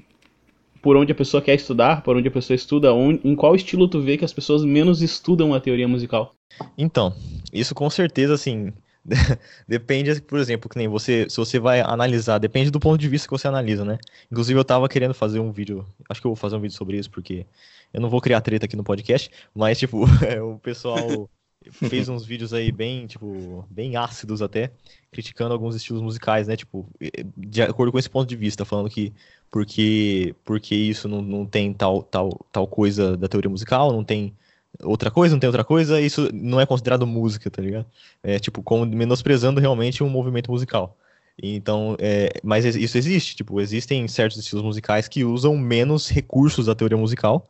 [0.83, 3.88] por onde a pessoa quer estudar, por onde a pessoa estuda, onde, em qual estilo
[3.88, 6.35] tu vê que as pessoas menos estudam a teoria musical?
[6.77, 7.14] Então,
[7.53, 8.73] isso com certeza, assim,
[9.66, 13.29] depende, por exemplo, que nem você, se você vai analisar, depende do ponto de vista
[13.29, 13.97] que você analisa, né?
[14.31, 16.99] Inclusive eu tava querendo fazer um vídeo, acho que eu vou fazer um vídeo sobre
[16.99, 17.47] isso, porque
[17.95, 20.05] eu não vou criar treta aqui no podcast, mas, tipo,
[20.42, 21.31] o pessoal
[21.70, 24.70] fez uns vídeos aí bem, tipo, bem ácidos até,
[25.11, 26.57] criticando alguns estilos musicais, né?
[26.57, 26.88] Tipo,
[27.37, 29.12] de acordo com esse ponto de vista, falando que
[29.51, 34.35] porque, porque isso não, não tem tal, tal, tal coisa da teoria musical, não tem
[34.83, 37.87] outra coisa, não tem outra coisa, isso não é considerado música, tá ligado?
[38.22, 40.96] É tipo, como menosprezando realmente um movimento musical.
[41.42, 46.75] Então, é, mas isso existe, tipo, existem certos estilos musicais que usam menos recursos da
[46.75, 47.48] teoria musical,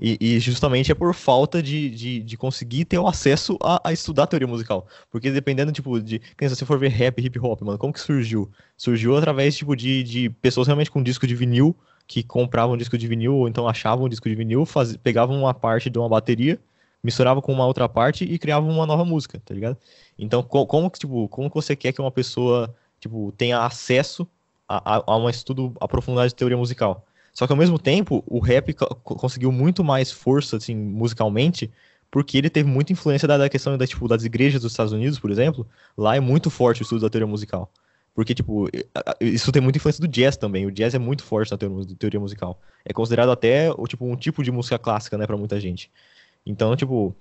[0.00, 3.92] e, e, justamente é por falta de, de, de conseguir ter o acesso a, a,
[3.92, 4.86] estudar teoria musical.
[5.10, 6.22] Porque dependendo, tipo, de.
[6.40, 8.50] Se você for ver rap, hip hop, mano, como que surgiu?
[8.78, 13.06] Surgiu através, tipo, de, de pessoas realmente com disco de vinil, que compravam disco de
[13.06, 16.58] vinil, ou então achavam um disco de vinil, faz, pegavam uma parte de uma bateria,
[17.02, 19.76] misturavam com uma outra parte e criavam uma nova música, tá ligado?
[20.18, 24.26] Então, co como que, tipo, como que você quer que uma pessoa, tipo, tenha acesso
[24.66, 27.04] a, a, a um estudo aprofundado de teoria musical?
[27.32, 31.70] Só que ao mesmo tempo, o rap conseguiu muito mais força, assim, musicalmente,
[32.10, 35.18] porque ele teve muita influência da, da questão da, tipo, das igrejas dos Estados Unidos,
[35.18, 35.66] por exemplo.
[35.96, 37.70] Lá é muito forte o estudo da teoria musical.
[38.14, 38.68] Porque, tipo,
[39.20, 40.66] isso tem muita influência do jazz também.
[40.66, 42.60] O jazz é muito forte na teoria musical.
[42.84, 45.90] É considerado até tipo, um tipo de música clássica, né, pra muita gente.
[46.44, 47.14] Então, tipo,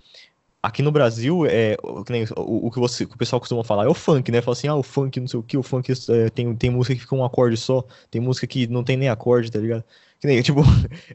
[0.61, 4.31] aqui no Brasil, é, o, o, que você, o, pessoal costuma falar é o funk,
[4.31, 4.41] né?
[4.41, 6.95] Fala assim, ah, o funk, não sei o que, o funk é, tem, tem música
[6.95, 9.83] que fica um acorde só, tem música que não tem nem acorde, tá ligado?
[10.19, 10.61] Que nem, tipo,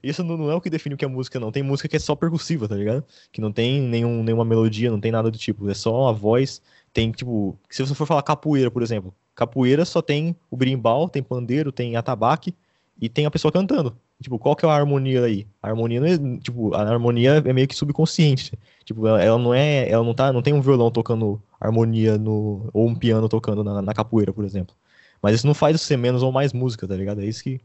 [0.03, 1.53] isso não, não é o que define o que é música, não.
[1.53, 3.05] Tem música que é só percussiva, tá ligado?
[3.31, 5.69] Que não tem nenhum, nenhuma melodia, não tem nada do tipo.
[5.71, 6.63] É só a voz.
[6.93, 11.23] Tem, tipo, se você for falar capoeira, por exemplo, capoeira só tem o brimbal, tem
[11.23, 12.55] pandeiro, tem atabaque
[13.01, 13.97] e tem a pessoa cantando.
[14.23, 15.47] Tipo, qual que é a harmonia aí?
[15.63, 18.59] A harmonia não é, tipo, a harmonia é meio que subconsciente.
[18.85, 22.71] Tipo, ela, ela, não é, ela não tá, não tem um violão tocando harmonia no
[22.73, 24.75] ou um piano tocando na, na capoeira, por exemplo.
[25.21, 27.21] Mas isso não faz ser menos ou mais música, tá ligado?
[27.21, 27.61] É isso que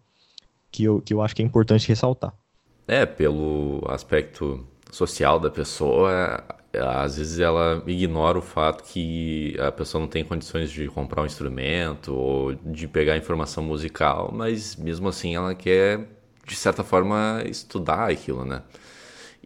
[0.71, 2.33] que eu, que eu acho que é importante ressaltar.
[2.87, 10.01] É, pelo aspecto social da pessoa, às vezes ela ignora o fato que a pessoa
[10.01, 15.35] não tem condições de comprar um instrumento ou de pegar informação musical, mas mesmo assim
[15.35, 16.07] ela quer,
[16.49, 18.63] de certa forma, estudar aquilo, né?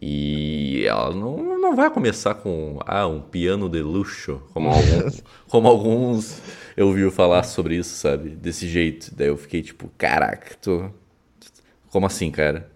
[0.02, 5.68] E ela não, não vai começar com ah, um piano de luxo, como alguns, como
[5.68, 6.42] alguns
[6.76, 8.30] eu ouvi falar sobre isso, sabe?
[8.30, 9.14] Desse jeito.
[9.14, 10.56] Daí eu fiquei tipo, caraca,
[11.90, 12.70] como assim, cara?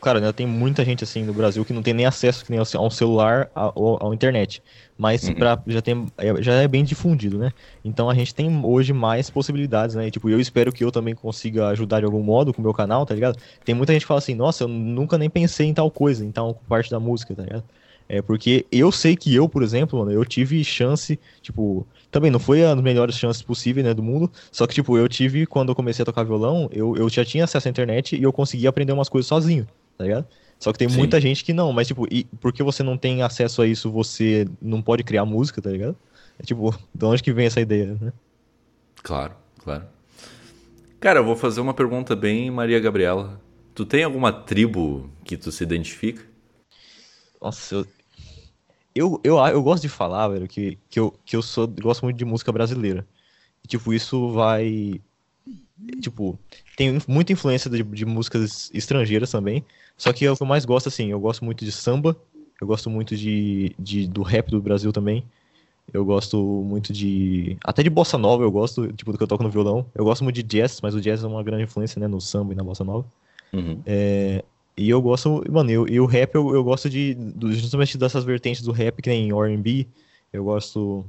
[0.00, 2.80] Cara, né, tem muita gente assim no Brasil que não tem nem acesso nem a
[2.80, 4.62] um celular ou à internet.
[4.98, 5.34] Mas uhum.
[5.36, 7.52] pra, já, tem, é, já é bem difundido, né?
[7.84, 10.08] Então a gente tem hoje mais possibilidades, né?
[10.08, 12.74] E, tipo, eu espero que eu também consiga ajudar de algum modo com o meu
[12.74, 13.38] canal, tá ligado?
[13.64, 16.32] Tem muita gente que fala assim, nossa, eu nunca nem pensei em tal coisa, em
[16.32, 17.64] tal parte da música, tá ligado?
[18.08, 22.40] É porque eu sei que eu, por exemplo, mano, eu tive chance, tipo, também não
[22.40, 24.30] foi as melhores chances possíveis, né, do mundo.
[24.50, 27.44] Só que, tipo, eu tive, quando eu comecei a tocar violão, eu, eu já tinha
[27.44, 30.26] acesso à internet e eu conseguia aprender umas coisas sozinho, tá ligado?
[30.58, 30.98] Só que tem Sim.
[30.98, 34.48] muita gente que não, mas, tipo, e porque você não tem acesso a isso, você
[34.60, 35.96] não pode criar música, tá ligado?
[36.38, 38.12] É tipo, de onde que vem essa ideia, né?
[39.02, 39.84] Claro, claro.
[41.00, 43.40] Cara, eu vou fazer uma pergunta bem Maria Gabriela.
[43.72, 46.26] Tu tem alguma tribo que tu se identifica?
[47.40, 47.86] Nossa, eu,
[48.92, 52.16] eu, eu, eu gosto de falar, velho, que, que, eu, que eu sou, gosto muito
[52.16, 53.06] de música brasileira.
[53.62, 55.00] E, tipo, isso vai.
[56.00, 56.38] Tipo,
[56.76, 59.64] tem muita influência de, de músicas estrangeiras também.
[59.96, 62.16] Só que é o que eu mais gosto, assim, eu gosto muito de samba,
[62.60, 65.24] eu gosto muito de, de, do rap do Brasil também.
[65.92, 66.36] Eu gosto
[66.66, 67.56] muito de.
[67.64, 69.86] Até de bossa nova eu gosto, tipo, do que eu toco no violão.
[69.94, 72.52] Eu gosto muito de jazz, mas o jazz é uma grande influência, né, no samba
[72.52, 73.06] e na bossa nova.
[73.52, 73.80] Uhum.
[73.86, 74.44] É,
[74.76, 77.16] e eu gosto, mano, eu, e o rap eu, eu gosto de,
[77.52, 79.86] justamente dessas vertentes do rap, que nem R&B,
[80.32, 81.04] eu gosto...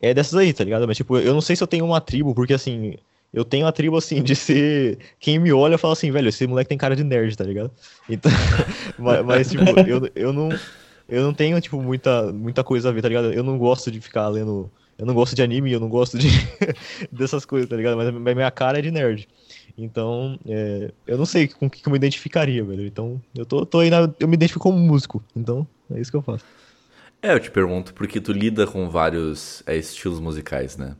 [0.00, 0.86] É dessas aí, tá ligado?
[0.86, 2.96] Mas, tipo, eu não sei se eu tenho uma tribo, porque, assim,
[3.32, 4.98] eu tenho a tribo, assim, de ser...
[5.18, 7.70] Quem me olha fala assim, velho, esse moleque tem cara de nerd, tá ligado?
[8.08, 8.30] Então,
[8.98, 10.50] mas, mas, tipo, eu, eu não...
[11.08, 13.32] eu não tenho, tipo, muita, muita coisa a ver, tá ligado?
[13.32, 14.70] Eu não gosto de ficar lendo.
[14.98, 16.28] Eu não gosto de anime, eu não gosto de
[17.10, 17.96] dessas coisas, tá ligado?
[17.96, 19.26] Mas a minha cara é de nerd.
[19.76, 22.86] Então, é, eu não sei com o que eu me identificaria, velho.
[22.86, 25.22] Então, eu tô, tô aí na, Eu me identifico como músico.
[25.34, 26.44] Então, é isso que eu faço.
[27.22, 30.96] É, eu te pergunto porque tu lida com vários é, estilos musicais, né?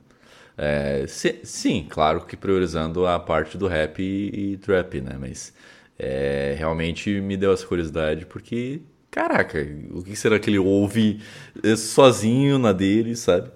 [0.57, 5.17] É, se, sim, claro que priorizando a parte do rap e, e trap, né?
[5.19, 5.53] Mas
[5.99, 9.59] é, realmente me deu essa curiosidade porque, caraca,
[9.91, 11.21] o que será que ele ouve
[11.63, 13.51] é, sozinho na dele, sabe?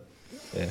[0.55, 0.69] É.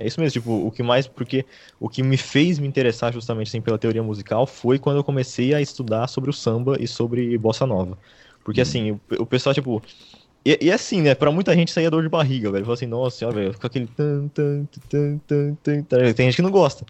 [0.00, 1.44] É isso mesmo, tipo, o que mais, porque
[1.78, 5.52] o que me fez me interessar justamente assim, pela teoria musical foi quando eu comecei
[5.52, 7.98] a estudar sobre o samba e sobre bossa nova.
[8.42, 8.62] Porque hum.
[8.62, 9.82] assim, o, o pessoal, tipo,
[10.44, 11.14] e, e, assim, né?
[11.14, 12.64] Pra muita gente isso aí é dor de barriga, velho.
[12.64, 13.86] Fala assim, nossa, ó, velho, fica aquele.
[13.88, 16.12] Tan, tan, tan, tan, tan, tan.
[16.14, 16.84] Tem gente que não gosta.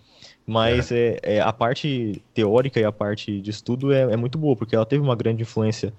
[0.46, 1.18] Mas é.
[1.22, 1.40] É, é.
[1.40, 5.02] a parte teórica e a parte de estudo é, é, muito boa, porque ela teve
[5.02, 5.92] uma grande influência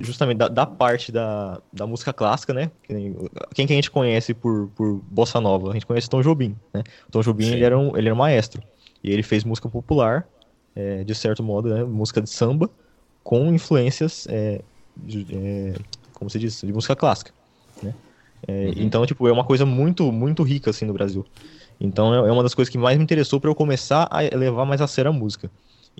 [0.00, 2.70] justamente da, da, parte da, da música clássica, né?
[3.52, 5.70] Quem que a gente conhece por, por bossa nova?
[5.70, 6.84] A gente conhece Tom Jobim, né?
[7.10, 8.62] Tom Jobim ele era, um, ele era um maestro.
[9.02, 10.28] E ele fez música popular,
[10.76, 11.82] é, de certo modo, né?
[11.82, 12.70] Música de samba,
[13.24, 14.28] com influências
[14.96, 15.74] de, é,
[16.18, 17.32] como se diz, de música clássica,
[17.82, 17.94] né?
[18.46, 18.74] É, uhum.
[18.76, 21.24] Então, tipo, é uma coisa muito, muito rica, assim, no Brasil.
[21.80, 24.64] Então, é, é uma das coisas que mais me interessou para eu começar a levar
[24.64, 25.50] mais a sério a música.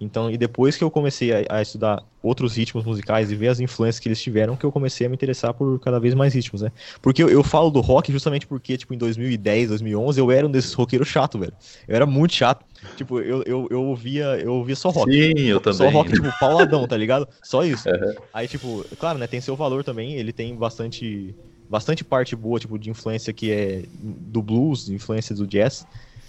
[0.00, 3.60] Então, e depois que eu comecei a, a, estudar outros ritmos musicais e ver as
[3.60, 6.62] influências que eles tiveram, que eu comecei a me interessar por cada vez mais ritmos,
[6.62, 6.70] né?
[7.02, 10.50] Porque eu, eu falo do rock justamente porque, tipo, em 2010, 2011, eu era um
[10.50, 11.52] desses roqueiros chato, velho.
[11.86, 12.64] Eu era muito chato.
[12.96, 15.12] Tipo, eu, eu, eu ouvia eu ouvia só rock.
[15.12, 15.78] Sim, eu também.
[15.78, 17.28] Só rock, tipo, pauladão, tá ligado?
[17.42, 17.88] Só isso.
[17.98, 18.14] Uhum.
[18.32, 21.34] Aí, tipo, claro, né, tem seu valor também, ele tem bastante
[21.68, 25.86] bastante parte boa, tipo, de influência que é do blues, influência do jazz.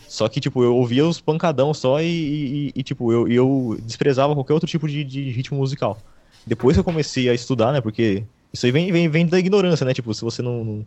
[0.09, 4.33] Só que, tipo, eu ouvia os pancadão só e, e, e tipo, eu, eu desprezava
[4.33, 6.01] qualquer outro tipo de, de, ritmo musical.
[6.47, 9.85] Depois que eu comecei a estudar, né, porque isso aí vem, vem, vem da ignorância,
[9.85, 10.83] né, tipo, se você não,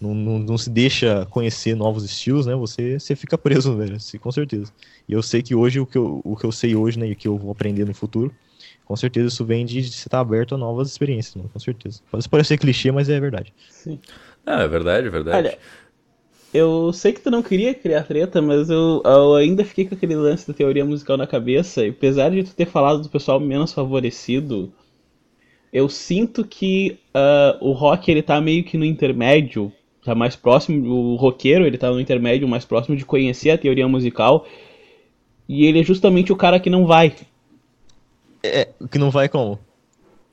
[0.00, 3.98] não, não, não se deixa conhecer novos estilos, né, você, você fica preso, velho, né,
[4.20, 4.72] com certeza.
[5.08, 7.12] E eu sei que hoje, o que eu, o que eu sei hoje, né, e
[7.12, 8.34] o que eu vou aprender no futuro,
[8.84, 12.00] com certeza isso vem de, de você estar aberto a novas experiências, mano, com certeza.
[12.10, 13.54] Pode parecer clichê, mas é verdade.
[13.70, 14.00] Sim.
[14.44, 15.36] Ah, é verdade, é verdade.
[15.36, 15.58] Olha,
[16.52, 20.16] eu sei que tu não queria criar treta, mas eu, eu, ainda fiquei com aquele
[20.16, 21.84] lance da teoria musical na cabeça.
[21.84, 24.72] E apesar de tu ter falado do pessoal menos favorecido,
[25.72, 29.70] eu sinto que uh, o rock ele tá meio que no intermédio,
[30.02, 33.86] tá mais próximo, o roqueiro ele tá no intermédio mais próximo de conhecer a teoria
[33.86, 34.46] musical.
[35.46, 37.14] E ele é justamente o cara que não vai.
[38.42, 39.58] É, que não vai como?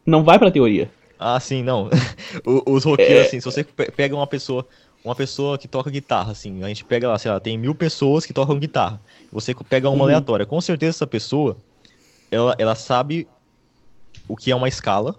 [0.06, 0.90] Não vai pra teoria.
[1.20, 1.90] Ah, sim, não.
[2.66, 3.28] Os roqueiros, é...
[3.28, 4.68] assim, se você pega uma pessoa
[5.06, 8.26] uma pessoa que toca guitarra, assim, a gente pega lá, sei lá, tem mil pessoas
[8.26, 9.00] que tocam guitarra.
[9.32, 10.04] Você pega uma uhum.
[10.04, 10.48] aleatória.
[10.48, 11.56] Com certeza essa pessoa,
[12.32, 13.28] ela, ela sabe
[14.28, 15.16] o que é uma escala.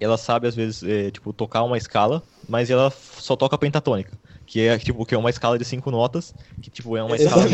[0.00, 4.18] Ela sabe, às vezes, é, tipo, tocar uma escala, mas ela só toca pentatônica.
[4.46, 7.44] Que é, tipo, que é uma escala de cinco notas, que, tipo, é uma escala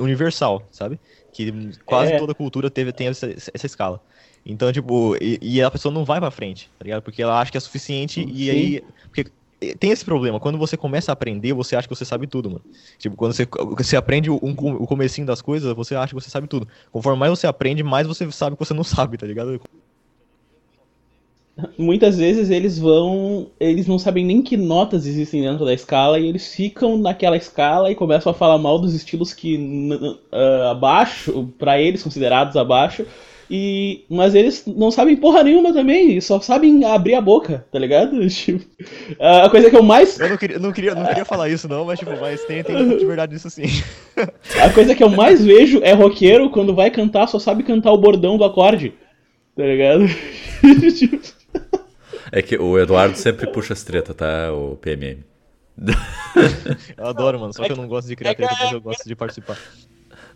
[0.00, 0.98] universal, sabe?
[1.34, 1.52] Que
[1.84, 2.18] quase é.
[2.18, 4.00] toda cultura teve, tem essa, essa escala.
[4.46, 7.02] Então, tipo, e, e, a pessoa não vai pra frente, tá ligado?
[7.02, 8.32] Porque ela acha que é suficiente Sim.
[8.32, 8.84] e aí...
[9.04, 9.30] Porque
[9.78, 10.40] tem esse problema.
[10.40, 12.64] Quando você começa a aprender, você acha que você sabe tudo, mano.
[12.98, 13.46] Tipo, quando você,
[13.76, 16.68] você aprende um, o comecinho das coisas, você acha que você sabe tudo.
[16.92, 19.60] Conforme mais você aprende, mais você sabe que você não sabe, tá ligado?
[21.78, 23.46] Muitas vezes eles vão.
[23.60, 27.92] Eles não sabem nem que notas existem dentro da escala e eles ficam naquela escala
[27.92, 33.06] e começam a falar mal dos estilos que uh, abaixo, para eles considerados abaixo,
[33.50, 38.16] e, mas eles não sabem porra nenhuma também, só sabem abrir a boca, tá ligado?
[38.28, 38.64] Tipo,
[39.18, 40.18] a coisa que eu mais.
[40.18, 42.96] Eu não queria, não queria, não queria falar isso, não, mas tipo, mas tem, tem
[42.96, 43.64] de verdade nisso sim.
[44.60, 47.98] A coisa que eu mais vejo é roqueiro quando vai cantar, só sabe cantar o
[47.98, 48.94] bordão do acorde.
[49.56, 50.04] Tá ligado?
[52.32, 54.52] É que o Eduardo sempre puxa as tretas, tá?
[54.52, 55.22] O PMM.
[56.96, 57.52] Eu adoro, mano.
[57.52, 59.56] Só que eu não gosto de criar treta, mas eu gosto de participar.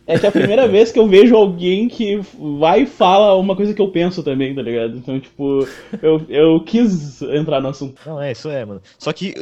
[0.09, 2.19] É que é a primeira vez que eu vejo alguém que
[2.59, 4.97] vai e fala uma coisa que eu penso também, tá ligado?
[4.97, 5.69] Então, tipo,
[6.01, 8.01] eu, eu quis entrar no assunto.
[8.07, 8.81] Não, é, isso é, mano.
[8.99, 9.35] Só que,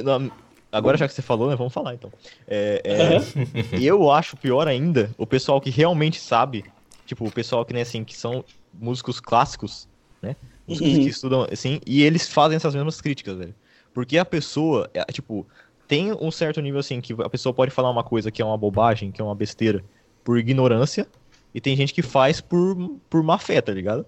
[0.73, 2.11] agora já que você falou, né, vamos falar então.
[2.49, 3.81] É, é, uhum.
[3.81, 6.65] Eu acho pior ainda o pessoal que realmente sabe,
[7.07, 9.89] tipo, o pessoal que, né, assim, que são músicos clássicos,
[10.21, 10.35] né?
[10.67, 11.01] Músicos uhum.
[11.01, 13.55] que estudam, assim, e eles fazem essas mesmas críticas, velho.
[13.95, 15.47] Porque a pessoa, é, tipo,
[15.87, 18.59] tem um certo nível, assim, que a pessoa pode falar uma coisa que é uma
[18.59, 19.85] bobagem, que é uma besteira,
[20.27, 21.07] por ignorância
[21.55, 22.77] e tem gente que faz por,
[23.09, 24.05] por má fé, tá ligado?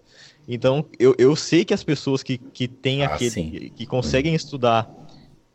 [0.49, 3.31] Então, eu, eu sei que as pessoas que, que têm ah, aquele.
[3.31, 4.91] Que, que conseguem estudar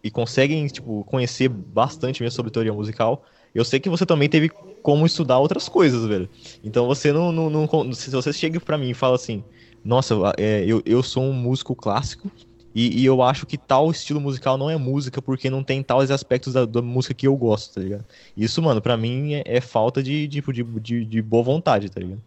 [0.02, 4.50] e conseguem, tipo, conhecer bastante mesmo sobre teoria musical, eu sei que você também teve
[4.82, 6.30] como estudar outras coisas, velho.
[6.64, 7.32] Então você não.
[7.32, 9.44] não, não se você chega para mim e fala assim,
[9.84, 12.32] nossa, é, eu, eu sou um músico clássico
[12.74, 16.10] E, e, eu acho que tal estilo musical não é música porque não tem tais
[16.10, 18.06] aspectos da, da música que eu gosto, tá ligado?
[18.36, 22.00] Isso, mano, para mim é, é, falta de, tipo, de, de, de, boa vontade, tá
[22.00, 22.22] ligado?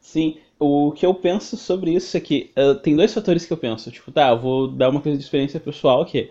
[0.00, 3.56] Sim, o que eu penso sobre isso é que uh, tem dois fatores que eu
[3.56, 3.90] penso.
[3.90, 6.30] Tipo, tá, eu vou dar uma coisa de experiência pessoal que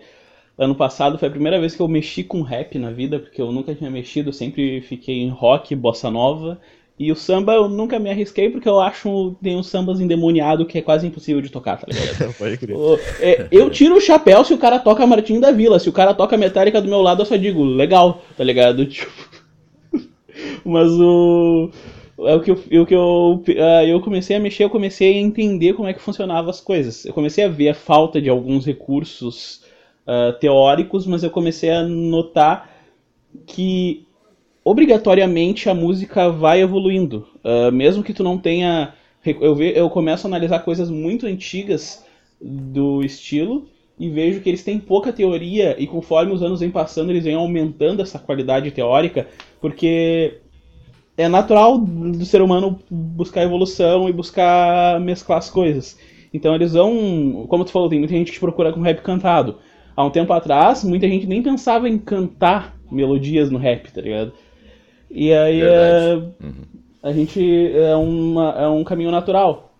[0.58, 3.52] ano passado foi a primeira vez que eu mexi com rap na vida, porque eu
[3.52, 6.60] nunca tinha mexido, sempre fiquei em rock, bossa nova
[7.02, 10.78] e o samba eu nunca me arrisquei porque eu acho tem uns sambas endemoniado que
[10.78, 12.32] é quase impossível de tocar, tá ligado?
[12.38, 12.76] Pode crer.
[13.18, 15.80] É, eu tiro o chapéu se o cara toca Martim da Vila.
[15.80, 18.86] Se o cara toca Metallica do meu lado, eu só digo, legal, tá ligado?
[18.92, 19.10] Tipo...
[20.64, 21.70] Mas o.
[22.20, 25.20] É o que, eu, o que eu, uh, eu comecei a mexer, eu comecei a
[25.20, 27.04] entender como é que funcionavam as coisas.
[27.04, 29.62] Eu comecei a ver a falta de alguns recursos
[30.06, 32.70] uh, teóricos, mas eu comecei a notar
[33.44, 34.06] que
[34.64, 37.26] obrigatoriamente a música vai evoluindo.
[37.44, 38.94] Uh, mesmo que tu não tenha.
[39.24, 42.04] Eu, ve, eu começo a analisar coisas muito antigas
[42.40, 47.10] do estilo e vejo que eles têm pouca teoria e conforme os anos vêm passando
[47.10, 49.28] eles vêm aumentando essa qualidade teórica
[49.60, 50.38] porque
[51.16, 55.98] é natural do ser humano buscar evolução e buscar mesclar as coisas.
[56.32, 59.58] Então eles vão, como tu falou, tem muita gente que procura com rap cantado.
[59.94, 64.32] Há um tempo atrás, muita gente nem pensava em cantar melodias no rap, tá ligado?
[65.14, 66.64] E aí é, uhum.
[67.02, 69.74] a gente é, uma, é um caminho natural.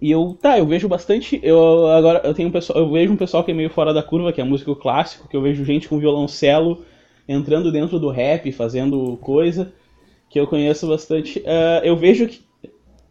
[0.00, 1.38] E eu, tá, eu vejo bastante.
[1.42, 4.02] Eu agora eu tenho um pessoal, eu vejo um pessoal que é meio fora da
[4.02, 6.84] curva, que é músico clássico, que eu vejo gente com violoncelo
[7.28, 9.72] entrando dentro do rap, fazendo coisa,
[10.28, 11.38] que eu conheço bastante.
[11.40, 12.40] Uh, eu vejo que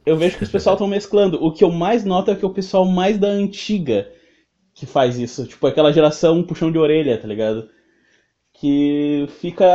[0.05, 1.41] eu vejo que os pessoal estão mesclando.
[1.43, 4.11] O que eu mais noto é que é o pessoal mais da antiga
[4.73, 7.69] que faz isso, tipo aquela geração puxão de orelha, tá ligado?
[8.59, 9.65] Que fica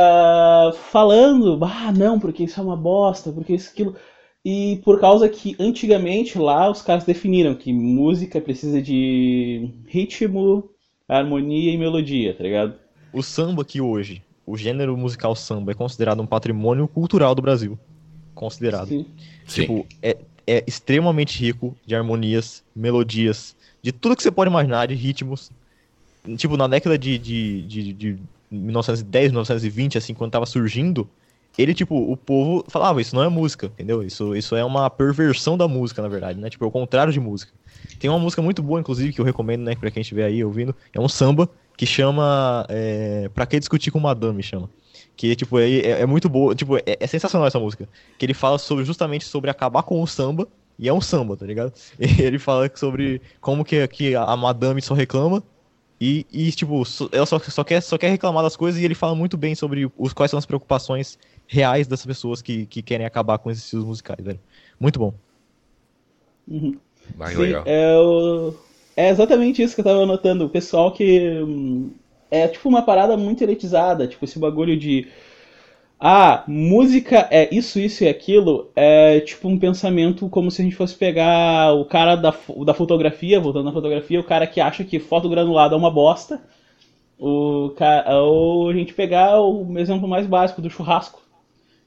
[0.91, 3.95] falando, ah, não, porque isso é uma bosta, porque isso aquilo.
[4.43, 10.69] E por causa que antigamente lá os caras definiram que música precisa de ritmo,
[11.09, 12.75] harmonia e melodia, tá ligado?
[13.11, 17.79] O samba que hoje, o gênero musical samba, é considerado um patrimônio cultural do Brasil.
[18.35, 18.89] Considerado.
[18.89, 19.07] Sim.
[19.47, 19.97] Tipo, Sim.
[20.03, 25.49] É, é extremamente rico de harmonias, melodias, de tudo que você pode imaginar, de ritmos.
[26.37, 28.19] Tipo, na década de, de, de, de
[28.51, 31.09] 1910, 1920, assim, quando tava surgindo,
[31.57, 34.03] ele, tipo, o povo falava, isso não é música, entendeu?
[34.03, 36.49] Isso, isso é uma perversão da música, na verdade, né?
[36.49, 37.53] Tipo, é o contrário de música.
[37.97, 40.75] Tem uma música muito boa, inclusive, que eu recomendo, né, pra quem estiver aí ouvindo,
[40.93, 44.69] é um samba que chama é, Pra Que Discutir com Madame, chama.
[45.15, 47.87] Que, tipo, é, é, muito boa, tipo, é, é, sensacional essa música.
[48.17, 51.45] Que ele fala sobre, justamente sobre acabar com o samba, e é um samba, tá
[51.45, 51.71] ligado?
[51.97, 55.41] E ele fala sobre como que, que a madame só reclama
[56.05, 59.15] e, e tipo, ela só, só, quer, só quer reclamar das coisas e ele fala
[59.15, 63.37] muito bem sobre os, quais são as preocupações reais das pessoas que, que querem acabar
[63.37, 64.39] com esses estilos musicais, velho.
[64.79, 65.13] Muito bom.
[66.47, 66.77] Uhum.
[67.27, 67.63] Sim, legal.
[67.65, 68.53] É, o...
[68.95, 70.45] é exatamente isso que eu tava notando.
[70.45, 71.41] O pessoal que.
[71.41, 71.91] Hum,
[72.29, 75.07] é tipo uma parada muito elitizada, tipo esse bagulho de
[76.07, 80.75] ah, música é isso, isso e aquilo, é tipo um pensamento como se a gente
[80.75, 82.31] fosse pegar o cara da,
[82.63, 86.43] da fotografia, voltando na fotografia, o cara que acha que foto granulada é uma bosta,
[87.17, 87.71] o,
[88.19, 91.23] ou a gente pegar o exemplo mais básico do churrasco,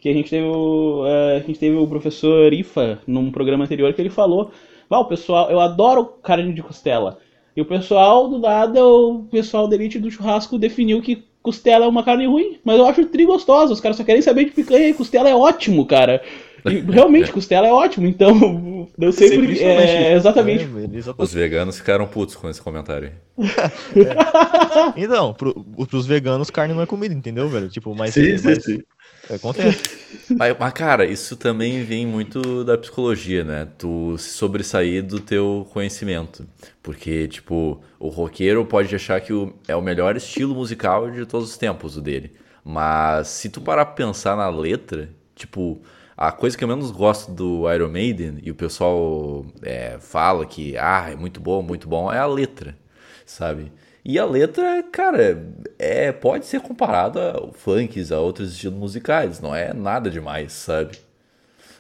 [0.01, 3.95] que a gente teve o, é, a gente teve o professor Ifa num programa anterior
[3.95, 4.51] que ele falou,
[4.91, 7.21] ah, o pessoal, eu adoro carne de costela,
[7.57, 11.89] e o pessoal do lado, o pessoal da elite do churrasco definiu que costela é
[11.89, 13.73] uma carne ruim, mas eu acho tri gostosa.
[13.73, 16.23] Os caras só querem saber de picanha e costela é ótimo, cara.
[16.65, 19.63] E, realmente, costela é ótimo, então eu sei porque.
[19.63, 20.65] É, exatamente.
[20.65, 23.13] É, Os veganos ficaram putos com esse comentário.
[23.39, 25.03] é.
[25.03, 25.55] Então, pro,
[25.87, 27.69] pros veganos, carne não é comida, entendeu, velho?
[27.69, 28.15] Tipo, mas.
[28.15, 28.83] Sim, mas, sim, sim.
[29.31, 29.99] Acontece.
[30.37, 33.69] Mas, mas, cara, isso também vem muito da psicologia, né?
[33.77, 36.47] Tu se sobressair do teu conhecimento.
[36.83, 41.51] Porque, tipo, o roqueiro pode achar que o, é o melhor estilo musical de todos
[41.51, 42.33] os tempos, o dele.
[42.65, 45.81] Mas se tu parar pra pensar na letra, tipo,
[46.19, 50.77] a coisa que eu menos gosto do Iron Maiden, e o pessoal é, fala que,
[50.77, 52.77] ah, é muito bom, muito bom, é a letra,
[53.25, 53.71] sabe?
[54.05, 55.47] E a letra, cara,
[55.79, 60.99] é, pode ser comparada ao funk, a outros estilos musicais, não é nada demais, sabe?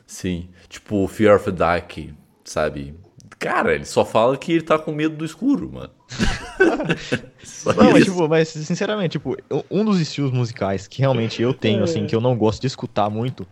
[0.06, 1.98] Sim, tipo Fear of the Dark,
[2.44, 2.94] sabe?
[3.40, 5.90] Cara, ele só fala que ele tá com medo do escuro, mano.
[7.76, 9.36] não, mas, tipo, mas, sinceramente, tipo,
[9.68, 13.10] um dos estilos musicais que realmente eu tenho, assim, que eu não gosto de escutar
[13.10, 13.44] muito,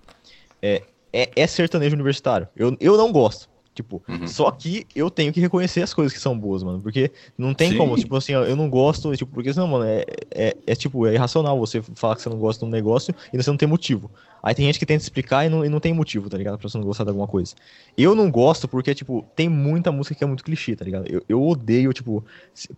[0.66, 2.48] é, é, é sertanejo universitário.
[2.56, 3.48] Eu, eu não gosto.
[3.76, 4.26] Tipo, uhum.
[4.26, 6.80] só que eu tenho que reconhecer as coisas que são boas, mano.
[6.80, 7.76] Porque não tem Sim.
[7.76, 11.12] como, tipo assim, eu não gosto, tipo, porque senão, mano, é, é, é, tipo, é
[11.12, 14.10] irracional você falar que você não gosta de um negócio e você não tem motivo.
[14.42, 16.56] Aí tem gente que tenta explicar e não, e não tem motivo, tá ligado?
[16.56, 17.54] Pra você não gostar de alguma coisa.
[17.98, 21.06] Eu não gosto porque, tipo, tem muita música que é muito clichê, tá ligado?
[21.06, 22.24] Eu, eu odeio, tipo,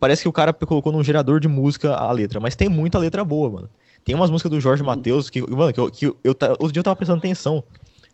[0.00, 3.24] parece que o cara colocou num gerador de música a letra, mas tem muita letra
[3.24, 3.70] boa, mano.
[4.04, 6.80] Tem umas músicas do Jorge Matheus que, mano, que eu, que eu, eu, outro dia
[6.80, 7.62] eu tava prestando atenção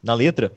[0.04, 0.52] na letra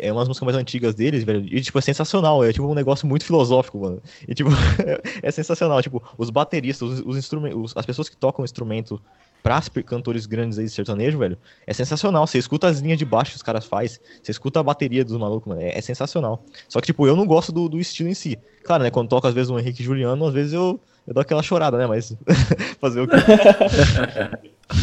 [0.00, 1.44] é umas músicas mais antigas deles, velho.
[1.44, 2.42] E, tipo, é sensacional.
[2.42, 4.02] É, tipo, um negócio muito filosófico, mano.
[4.26, 4.50] E, tipo,
[5.22, 5.82] é sensacional.
[5.82, 9.00] Tipo, os bateristas, os, os instrumentos, as pessoas que tocam instrumento
[9.42, 11.36] pra cantores grandes aí de sertanejo, velho,
[11.66, 12.26] é sensacional.
[12.26, 15.16] Você escuta as linhas de baixo que os caras fazem, você escuta a bateria dos
[15.16, 15.60] malucos, mano.
[15.60, 16.44] É, é, sensacional.
[16.68, 18.38] Só que, tipo, eu não gosto do, do estilo em si.
[18.64, 18.90] Claro, né?
[18.90, 21.86] Quando toca, às vezes, um Henrique Juliano, às vezes eu, eu dou aquela chorada, né?
[21.86, 22.14] Mas
[22.80, 23.16] fazer o quê?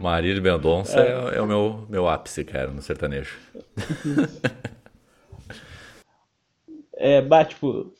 [0.00, 3.36] Marília Mendonça é, é, o meu, meu ápice, cara, no sertanejo.
[6.94, 7.92] é, bah, tipo,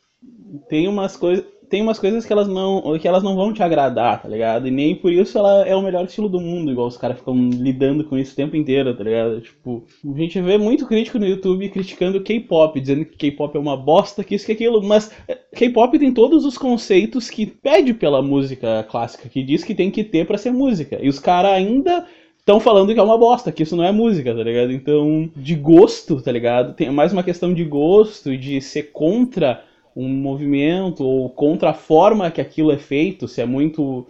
[0.69, 4.23] tem umas coisas tem umas coisas que elas não que elas não vão te agradar,
[4.23, 4.67] tá ligado?
[4.69, 7.35] E nem por isso ela é o melhor estilo do mundo, igual os caras ficam
[7.35, 9.41] lidando com isso o tempo inteiro, tá ligado?
[9.41, 13.77] Tipo, a gente vê muito crítico no YouTube criticando K-pop, dizendo que K-pop é uma
[13.77, 18.23] bosta, que isso que aquilo, mas é, K-pop tem todos os conceitos que pede pela
[18.23, 20.99] música clássica, que diz que tem que ter para ser música.
[21.03, 22.07] E os caras ainda
[22.39, 24.71] estão falando que é uma bosta, que isso não é música, tá ligado?
[24.71, 26.75] Então, de gosto, tá ligado?
[26.75, 29.65] Tem mais uma questão de gosto e de ser contra
[29.97, 34.07] um movimento ou contra a forma que aquilo é feito, se é muito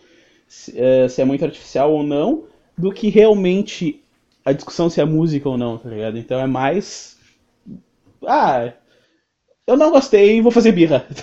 [0.46, 2.44] se é, se é muito artificial ou não,
[2.76, 4.02] do que realmente
[4.44, 6.18] a discussão se é música ou não, tá ligado?
[6.18, 7.16] Então é mais
[8.26, 8.72] ah,
[9.66, 11.06] eu não gostei, vou fazer birra.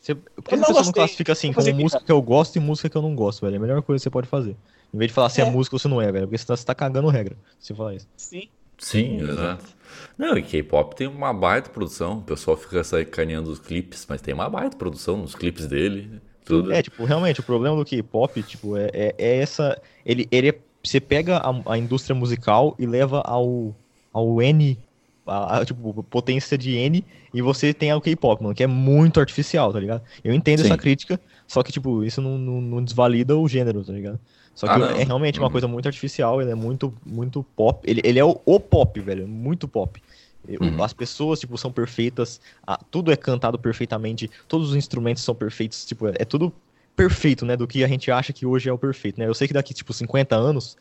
[0.00, 2.04] Você, por que você não classifica assim como música birra.
[2.04, 3.54] que eu gosto e música que eu não gosto, velho?
[3.54, 4.54] É a melhor coisa que você pode fazer.
[4.92, 6.26] Em vez de falar se é, é música ou se não é, velho.
[6.26, 8.06] Porque você tá, você tá cagando regra se falar isso.
[8.14, 8.50] Sim.
[8.78, 9.74] Sim, exato.
[10.16, 12.18] Não, e K-pop tem uma baita produção.
[12.18, 16.20] O pessoal fica sacaneando os clipes, mas tem uma baita produção nos clipes dele.
[16.44, 16.72] Tudo.
[16.72, 19.80] É, tipo, realmente, o problema do K-pop, tipo, é, é, é, essa.
[20.04, 23.74] Ele, ele é, Você pega a, a, indústria musical e leva ao,
[24.12, 24.78] ao N.
[25.26, 27.02] A, a, tipo, potência de N
[27.32, 30.02] e você tem o K-pop, mano, que é muito artificial, tá ligado?
[30.22, 30.66] Eu entendo Sim.
[30.66, 31.18] essa crítica,
[31.48, 34.20] só que, tipo, isso não, não, não desvalida o gênero, tá ligado?
[34.54, 35.52] Só que ah, é realmente uma uhum.
[35.52, 37.80] coisa muito artificial, ele é muito, muito pop.
[37.88, 40.00] Ele, ele é o, o pop, velho, muito pop.
[40.48, 40.82] Uhum.
[40.82, 45.84] As pessoas, tipo, são perfeitas, a, tudo é cantado perfeitamente, todos os instrumentos são perfeitos,
[45.84, 46.52] tipo, é, é, tudo
[46.94, 49.26] perfeito, né, do que a gente acha que hoje é o perfeito, né?
[49.26, 50.76] Eu sei que daqui, tipo, 50 anos,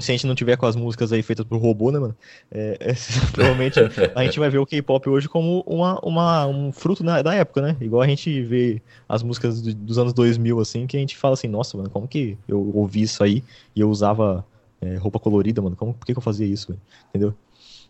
[0.00, 2.16] se a gente não tiver com as músicas aí feitas por robô, né, mano?
[2.50, 2.94] É, é,
[3.32, 3.78] provavelmente
[4.14, 7.60] a gente vai ver o K-pop hoje como uma, uma, um fruto na, da época,
[7.60, 7.76] né?
[7.80, 11.34] Igual a gente vê as músicas do, dos anos 2000, assim, que a gente fala
[11.34, 13.42] assim, nossa, mano, como que eu ouvi isso aí
[13.74, 14.44] e eu usava
[14.80, 15.76] é, roupa colorida, mano?
[15.76, 16.80] Como, por que, que eu fazia isso, véio?
[17.10, 17.34] entendeu?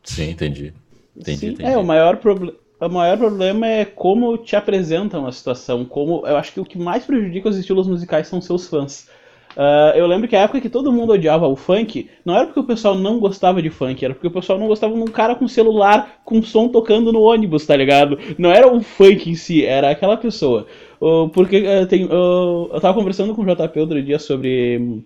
[0.03, 0.73] Sim, entendi.
[1.17, 1.71] Entendi, Sim, entendi.
[1.71, 2.57] É, o maior problema.
[2.79, 6.77] O maior problema é como te apresentam a situação, como eu acho que o que
[6.77, 9.09] mais prejudica os estilos musicais são seus fãs.
[9.57, 12.61] Uh, eu lembro que a época que todo mundo odiava o funk, não era porque
[12.61, 15.35] o pessoal não gostava de funk, era porque o pessoal não gostava de um cara
[15.35, 18.19] com celular com som tocando no ônibus, tá ligado?
[18.37, 20.67] Não era o funk em si, era aquela pessoa.
[21.01, 25.03] Uh, porque uh, tem, eu tava conversando com o JP outro dia sobre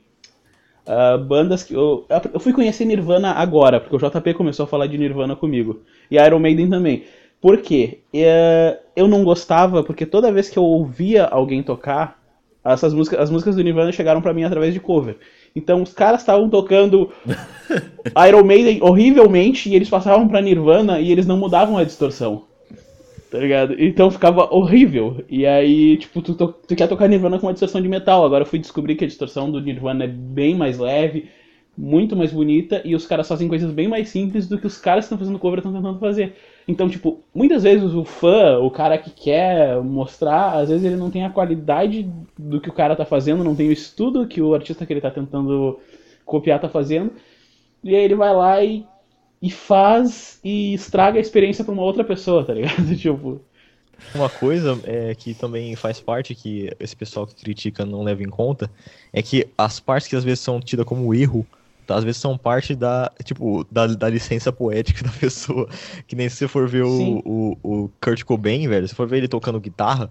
[1.29, 1.73] bandas que.
[1.75, 5.83] Eu, eu fui conhecer Nirvana agora, porque o JP começou a falar de Nirvana comigo.
[6.11, 7.05] E Iron Maiden também.
[7.41, 8.01] Por quê?
[8.97, 12.20] eu não gostava, porque toda vez que eu ouvia alguém tocar,
[12.65, 15.17] essas músicas, as músicas do Nirvana chegaram para mim através de cover.
[15.57, 17.11] Então os caras estavam tocando
[18.29, 22.45] Iron Maiden horrivelmente e eles passavam pra Nirvana e eles não mudavam a distorção.
[23.31, 23.77] Tá ligado?
[23.79, 25.25] Então ficava horrível.
[25.29, 28.25] E aí, tipo, tu, tu, tu quer tocar Nirvana com uma distorção de metal.
[28.25, 31.29] Agora eu fui descobrir que a distorção do Nirvana é bem mais leve,
[31.79, 35.05] muito mais bonita, e os caras fazem coisas bem mais simples do que os caras
[35.05, 36.35] que estão fazendo cover estão tentando fazer.
[36.67, 41.11] Então, tipo, muitas vezes o fã, o cara que quer mostrar, às vezes ele não
[41.11, 42.09] tem a qualidade
[42.39, 45.01] do que o cara tá fazendo, não tem o estudo que o artista que ele
[45.01, 45.81] tá tentando
[46.25, 47.13] copiar tá fazendo.
[47.83, 48.85] E aí ele vai lá e,
[49.41, 52.85] e faz e estraga a experiência pra uma outra pessoa, tá ligado?
[52.97, 53.41] tipo.
[54.15, 58.31] Uma coisa é que também faz parte que esse pessoal que critica não leva em
[58.31, 58.71] conta
[59.13, 61.47] é que as partes que às vezes são tidas como erro
[61.97, 65.69] às vezes são parte da, tipo, da, da licença poética da pessoa.
[66.07, 69.19] Que nem se você for ver o, o, o, Kurt Cobain, velho, se for ver
[69.19, 70.11] ele tocando guitarra,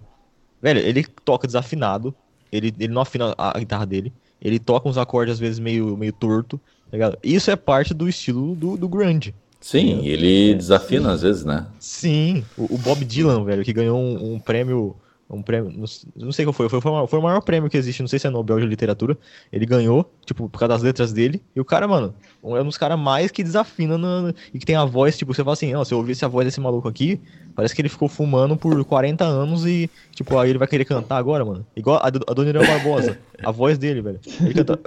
[0.60, 2.14] velho, ele toca desafinado,
[2.50, 6.12] ele, ele não afina a, guitarra dele, ele toca uns acordes às vezes meio, meio
[6.12, 7.18] torto, tá ligado?
[7.22, 9.34] Isso é parte do estilo do, do grunge.
[9.60, 11.66] Sim, ele desafina às vezes, né?
[11.78, 14.96] Sim, o, o, Bob Dylan, velho, que ganhou um, um prêmio
[15.30, 15.72] um prêmio,
[16.16, 18.30] não, sei qual foi, foi, foi, o- maior prêmio que existe, não sei se é
[18.30, 19.16] Nobel de Literatura.
[19.52, 21.42] Ele ganhou, tipo, por causa das letras dele.
[21.54, 24.76] E o cara, mano, é um dos caras mais que desafina na- e que tem
[24.76, 27.20] a voz, tipo, você fala assim, ó, se eu ouvisse a voz desse maluco aqui,
[27.54, 31.16] parece que ele ficou fumando por 40 anos e, tipo, aí ele vai querer cantar
[31.16, 31.66] agora, mano.
[31.76, 34.20] Igual a, a Dona Irã Barbosa, a voz dele, velho.
[34.40, 34.78] Ele canta.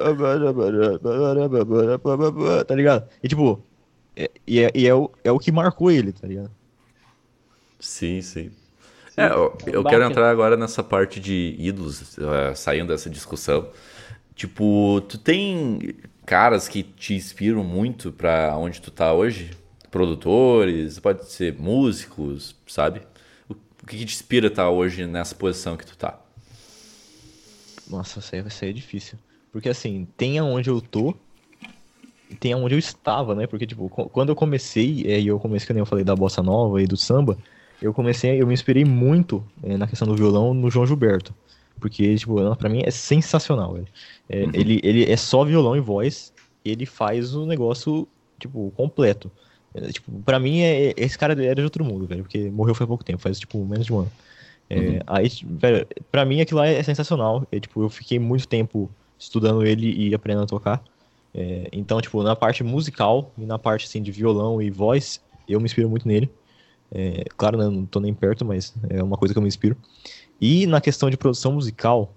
[2.68, 3.10] Tá ligado?
[3.24, 3.62] E, tipo,
[4.16, 6.52] é, e, é, e é, o, é o que marcou ele, tá ligado?
[7.80, 8.52] Sim, sim.
[9.16, 9.96] É, eu, eu Baque.
[9.96, 13.68] quero entrar agora nessa parte de ídolos, eh, saindo dessa discussão.
[14.36, 15.96] Tipo, tu tem
[16.26, 19.52] caras que te inspiram muito pra onde tu tá hoje?
[19.92, 23.02] Produtores, pode ser músicos, sabe?
[23.48, 26.20] O, o que, que te inspira tá hoje nessa posição que tu tá?
[27.88, 29.20] Nossa, isso aí vai ser difícil.
[29.52, 31.14] Porque assim, tem aonde eu tô
[32.28, 33.46] e tem aonde eu estava, né?
[33.46, 36.42] Porque, tipo, quando eu comecei, é, e eu comecei, que nem eu falei da bossa
[36.42, 37.38] nova e do samba,
[37.84, 41.36] eu comecei, eu me inspirei muito é, na questão do violão no João Gilberto.
[41.80, 43.88] Porque, tipo, pra mim é sensacional, velho.
[44.30, 46.34] É, ele, ele é só violão e voz,
[46.66, 48.08] e ele faz o negócio,
[48.40, 49.32] tipo, completo.
[49.74, 52.76] É, tipo, pra mim, é, é- esse cara era de outro mundo, velho, porque morreu
[52.76, 54.12] faz pouco tempo, faz, tipo, menos de um ano.
[54.70, 57.48] É, Aí, velho, pra mim aquilo lá é sensacional.
[57.52, 60.84] É, tipo, eu fiquei muito tempo estudando ele e aprendendo a tocar.
[61.34, 65.60] É, então, tipo, na parte musical e na parte, assim, de violão e voz, eu
[65.60, 66.34] me inspiro muito nele.
[66.94, 69.76] É, claro, né, não tô nem perto, mas é uma coisa que eu me inspiro.
[70.40, 72.14] E na questão de produção musical,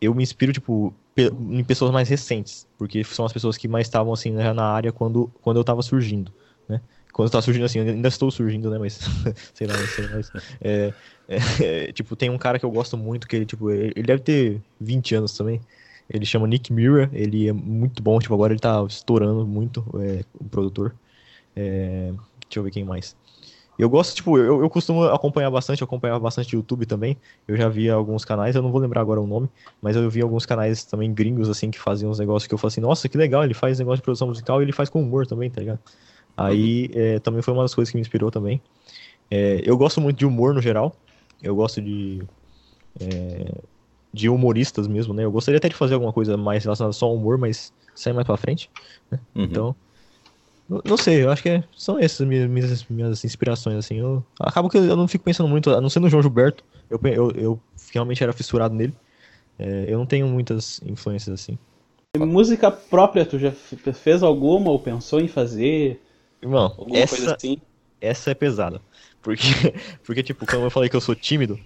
[0.00, 4.12] eu me inspiro, tipo, em pessoas mais recentes, porque são as pessoas que mais estavam,
[4.12, 6.32] assim, né, na área quando, quando eu tava surgindo,
[6.68, 6.80] né?
[7.12, 9.00] Quando eu tava surgindo, assim, ainda estou surgindo, né, mas,
[9.54, 9.74] sei lá,
[10.12, 10.92] mas, é,
[11.28, 14.62] é, tipo, tem um cara que eu gosto muito, que ele, tipo, ele deve ter
[14.80, 15.60] 20 anos também,
[16.08, 20.24] ele chama Nick Mira, ele é muito bom, tipo, agora ele tá estourando muito, é,
[20.34, 20.94] o produtor.
[21.54, 22.12] É,
[22.48, 23.16] deixa eu ver quem mais.
[23.78, 27.16] Eu gosto, tipo, eu, eu costumo acompanhar bastante, eu acompanhava bastante YouTube também.
[27.46, 29.48] Eu já vi alguns canais, eu não vou lembrar agora o nome,
[29.82, 32.72] mas eu vi alguns canais também gringos, assim, que faziam uns negócios que eu falei
[32.72, 35.26] assim, nossa, que legal, ele faz negócio de produção musical e ele faz com humor
[35.26, 35.80] também, tá ligado?
[36.36, 38.60] Aí é, também foi uma das coisas que me inspirou também.
[39.30, 40.94] É, eu gosto muito de humor no geral,
[41.42, 42.22] eu gosto de.
[43.00, 43.62] é,
[44.12, 45.24] de humoristas mesmo, né?
[45.24, 48.26] Eu gostaria até de fazer alguma coisa mais relacionada só ao humor, mas sai mais
[48.26, 48.70] pra frente.
[49.12, 49.44] Uhum.
[49.44, 49.76] Então,
[50.68, 53.98] não, não sei, eu acho que é- são essas minhas, minhas, minhas inspirações, assim.
[53.98, 57.00] Eu acabo que eu não fico pensando muito, a não ser no João Gilberto, eu,
[57.04, 57.60] eu, eu
[57.92, 58.94] realmente era fissurado nele.
[59.58, 61.58] É, eu não tenho muitas influências assim.
[62.18, 66.00] Música própria, tu já fez alguma ou pensou em fazer?
[66.42, 67.60] Irmão, Alguma coisa essa, assim.
[68.00, 68.80] essa é pesada.
[69.22, 69.42] Porque,
[70.04, 71.58] porque, tipo, quando eu falei que eu sou tímido,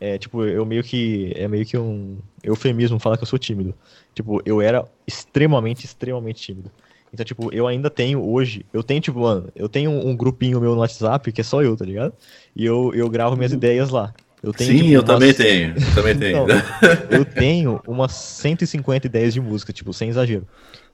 [0.00, 1.32] é tipo, eu meio que.
[1.36, 3.74] É meio que um eufemismo falar que eu sou tímido.
[4.14, 6.70] Tipo, eu era extremamente, extremamente tímido.
[7.14, 10.74] Então, tipo, eu ainda tenho hoje, eu tenho, tipo, mano, eu tenho um grupinho meu
[10.74, 12.12] no WhatsApp que é só eu, tá ligado?
[12.56, 14.12] E eu, eu gravo minhas ideias lá.
[14.42, 15.74] Eu tenho, Sim, tipo, eu umas- também tenho.
[15.76, 16.46] Eu também tenho.
[17.10, 20.46] Eu tenho umas 150 ideias de música, tipo, sem exagero,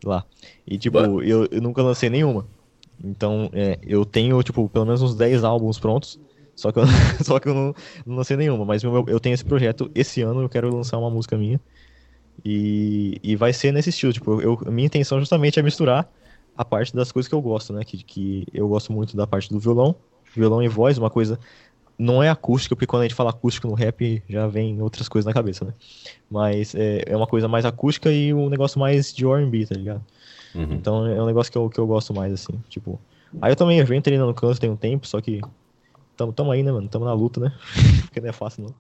[0.05, 0.25] lá.
[0.67, 2.47] E, tipo, eu, eu nunca lancei nenhuma.
[3.03, 6.19] Então, é, eu tenho, tipo, pelo menos uns 10 álbuns prontos,
[6.55, 6.85] só que eu,
[7.25, 8.65] só que eu não, não lancei nenhuma.
[8.65, 11.61] Mas eu, eu tenho esse projeto, esse ano eu quero lançar uma música minha.
[12.45, 16.11] E, e vai ser nesse estilo, tipo, eu, minha intenção justamente é misturar
[16.57, 17.85] a parte das coisas que eu gosto, né?
[17.85, 19.95] Que, que eu gosto muito da parte do violão,
[20.35, 21.39] violão e voz, uma coisa
[21.99, 25.27] não é acústica, porque quando a gente fala acústico no rap já vem outras coisas
[25.27, 25.75] na cabeça, né?
[26.31, 30.03] Mas é, é uma coisa mais acústica e um negócio mais de R&B, tá ligado?
[30.55, 30.73] Uhum.
[30.73, 32.99] Então é um negócio que eu, que eu gosto mais, assim, tipo...
[33.41, 35.41] Aí eu também eu venho treinando canto tem um tempo, só que
[36.21, 36.87] tamo, tamo aí, né, mano?
[36.87, 37.53] Tamo na luta, né?
[38.05, 38.75] porque não é fácil, não.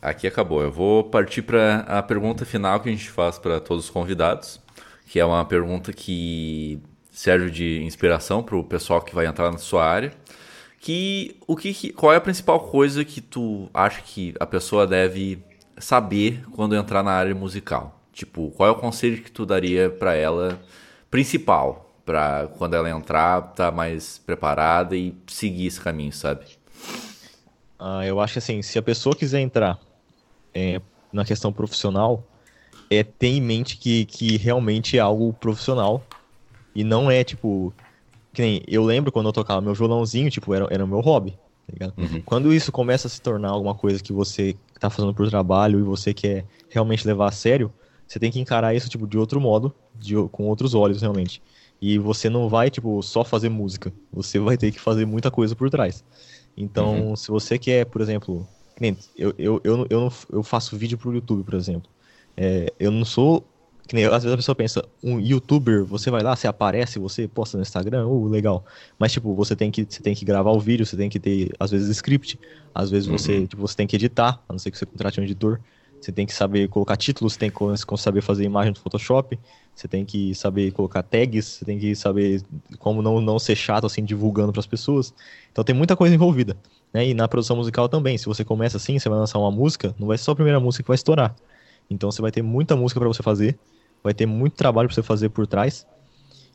[0.00, 0.62] Aqui acabou.
[0.62, 4.60] Eu vou partir para a pergunta final que a gente faz para todos os convidados,
[5.06, 9.58] que é uma pergunta que serve de inspiração para o pessoal que vai entrar na
[9.58, 10.12] sua área.
[10.78, 15.42] Que o que- qual é a principal coisa que tu acha que a pessoa deve
[15.76, 18.00] saber quando entrar na área musical?
[18.12, 20.60] Tipo, qual é o conselho que tu daria para ela
[21.10, 26.44] principal para quando ela entrar tá mais preparada e seguir esse caminho, sabe?
[27.80, 29.80] Ah, eu acho que assim, se a pessoa quiser entrar
[30.54, 32.22] é, na questão profissional,
[32.90, 36.04] é ter em mente que, que realmente é algo profissional
[36.74, 37.72] e não é tipo.
[38.32, 41.36] Que nem eu lembro quando eu tocava meu violãozinho, tipo, era, era meu hobby,
[41.78, 41.92] tá?
[41.96, 42.22] Uhum.
[42.24, 45.82] Quando isso começa a se tornar alguma coisa que você tá fazendo por trabalho e
[45.82, 47.72] você quer realmente levar a sério,
[48.06, 51.42] você tem que encarar isso, tipo, de outro modo, de, com outros olhos, realmente.
[51.80, 53.92] E você não vai, tipo, só fazer música.
[54.12, 56.04] Você vai ter que fazer muita coisa por trás.
[56.62, 58.46] Então, se você quer, por exemplo,
[59.16, 61.90] eu, eu, eu, eu, não- eu faço vídeo pro YouTube, por exemplo.
[62.36, 63.44] É, eu não sou
[63.90, 67.26] que nem, às vezes a pessoa pensa, um youtuber, você vai lá, você aparece, você
[67.26, 68.64] posta no Instagram, uh, legal.
[68.96, 71.50] Mas, tipo, você tem que, você tem que gravar o vídeo, você tem que ter,
[71.58, 72.38] às vezes, script.
[72.72, 73.46] Às vezes você, uhum.
[73.48, 75.58] tipo, você tem que editar, a não ser que você contrate um editor.
[76.00, 77.56] Você tem que saber colocar títulos, tem que
[77.98, 79.38] saber fazer imagem do Photoshop,
[79.74, 82.42] você tem que saber colocar tags, você tem que saber
[82.78, 85.12] como não, não ser chato, assim, divulgando para as pessoas.
[85.52, 86.56] Então tem muita coisa envolvida.
[86.92, 87.08] Né?
[87.08, 90.06] E na produção musical também, se você começa assim, você vai lançar uma música, não
[90.06, 91.36] vai ser só a primeira música que vai estourar.
[91.88, 93.58] Então você vai ter muita música para você fazer,
[94.02, 95.86] vai ter muito trabalho para você fazer por trás,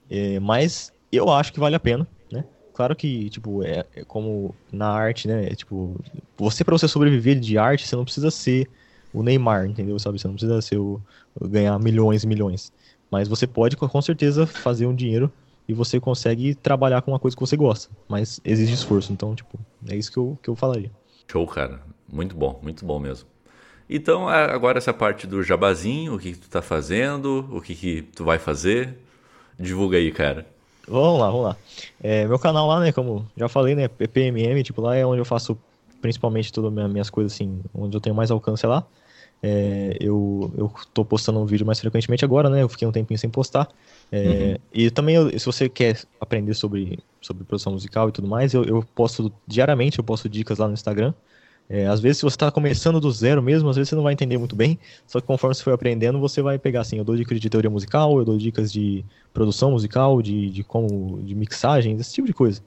[0.10, 2.46] é, mas eu acho que vale a pena, né?
[2.74, 5.48] Claro que, tipo, é, é como na arte, né?
[5.48, 6.00] É, tipo,
[6.38, 8.70] você para você sobreviver de arte, você não precisa ser
[9.16, 9.98] o Neymar, entendeu?
[9.98, 10.20] Sabe?
[10.20, 11.02] Você não precisa ser o,
[11.42, 12.72] ganhar milhões e milhões.
[13.10, 15.32] Mas você pode, com certeza, fazer um dinheiro
[15.68, 17.90] e você consegue trabalhar com uma coisa que você gosta.
[18.08, 19.14] Mas exige esforço.
[19.14, 19.58] Então, tipo,
[19.88, 20.92] é isso que eu, que eu falaria.
[21.32, 21.80] Show, cara.
[22.12, 23.28] Muito bom, muito bom mesmo.
[23.90, 28.02] Então, agora essa parte do jabazinho, o que, que tu tá fazendo, o que, que
[28.02, 28.98] tu vai fazer.
[29.60, 30.46] Divulga aí, cara.
[30.88, 31.58] Vamos lá, vamos lá.
[32.02, 35.26] É, meu canal lá, né, como já falei, né, PPMM, tipo, lá é onde eu
[35.26, 35.58] faço
[36.02, 38.86] principalmente todas as minhas coisas, assim, onde eu tenho mais alcance lá.
[39.44, 43.20] É, eu, eu tô postando um vídeo mais frequentemente agora, né, eu fiquei um tempinho
[43.20, 43.68] sem postar.
[44.12, 44.56] É, uhum.
[44.74, 48.64] E também, eu, se você quer aprender sobre, sobre produção musical e tudo mais, eu,
[48.64, 51.14] eu posto diariamente, eu posto dicas lá no Instagram.
[51.68, 54.14] É, às vezes, se você está começando do zero mesmo, às vezes você não vai
[54.14, 54.78] entender muito bem,
[55.08, 57.70] só que conforme você for aprendendo, você vai pegar assim, eu dou dicas de teoria
[57.72, 62.34] musical, eu dou dicas de produção musical, de, de como, de mixagem, esse tipo de
[62.34, 62.62] coisa.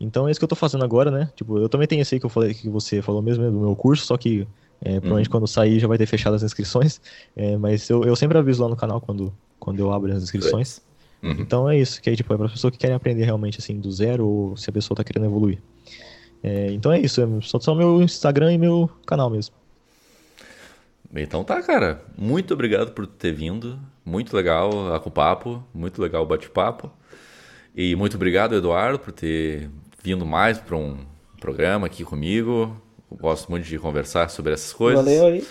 [0.00, 1.30] Então é isso que eu estou fazendo agora, né?
[1.36, 3.60] Tipo, eu também tenho esse aí que eu falei que você falou mesmo, né, do
[3.60, 4.48] meu curso, só que
[4.82, 5.32] é, provavelmente uhum.
[5.32, 7.00] quando sair já vai ter fechado as inscrições,
[7.36, 10.80] é, mas eu, eu sempre aviso lá no canal quando, quando eu abro as inscrições.
[11.22, 11.32] Uhum.
[11.32, 13.92] Então é isso, que aí tipo, é para pessoas que querem aprender realmente assim do
[13.92, 15.58] zero ou se a pessoa está querendo evoluir.
[16.42, 19.54] É, então é isso, é só meu Instagram e meu canal mesmo.
[21.14, 22.02] Então tá, cara.
[22.16, 23.78] Muito obrigado por ter vindo.
[24.04, 26.90] Muito legal a com papo, muito legal o bate-papo.
[27.74, 29.70] E muito obrigado, Eduardo, por ter
[30.02, 30.98] vindo mais para um
[31.40, 32.80] programa aqui comigo.
[33.16, 35.04] Gosto muito de conversar sobre essas coisas.
[35.04, 35.46] Valeu aí.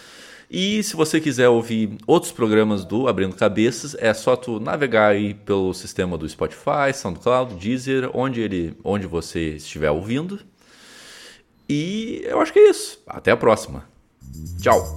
[0.51, 5.36] E se você quiser ouvir outros programas do Abrindo Cabeças, é só tu navegar aí
[5.36, 10.39] pelo sistema do Spotify, SoundCloud, Deezer, onde ele, onde você estiver ouvindo.
[11.70, 12.99] E eu acho que é isso.
[13.05, 13.86] Até a próxima.
[14.60, 14.95] Tchau.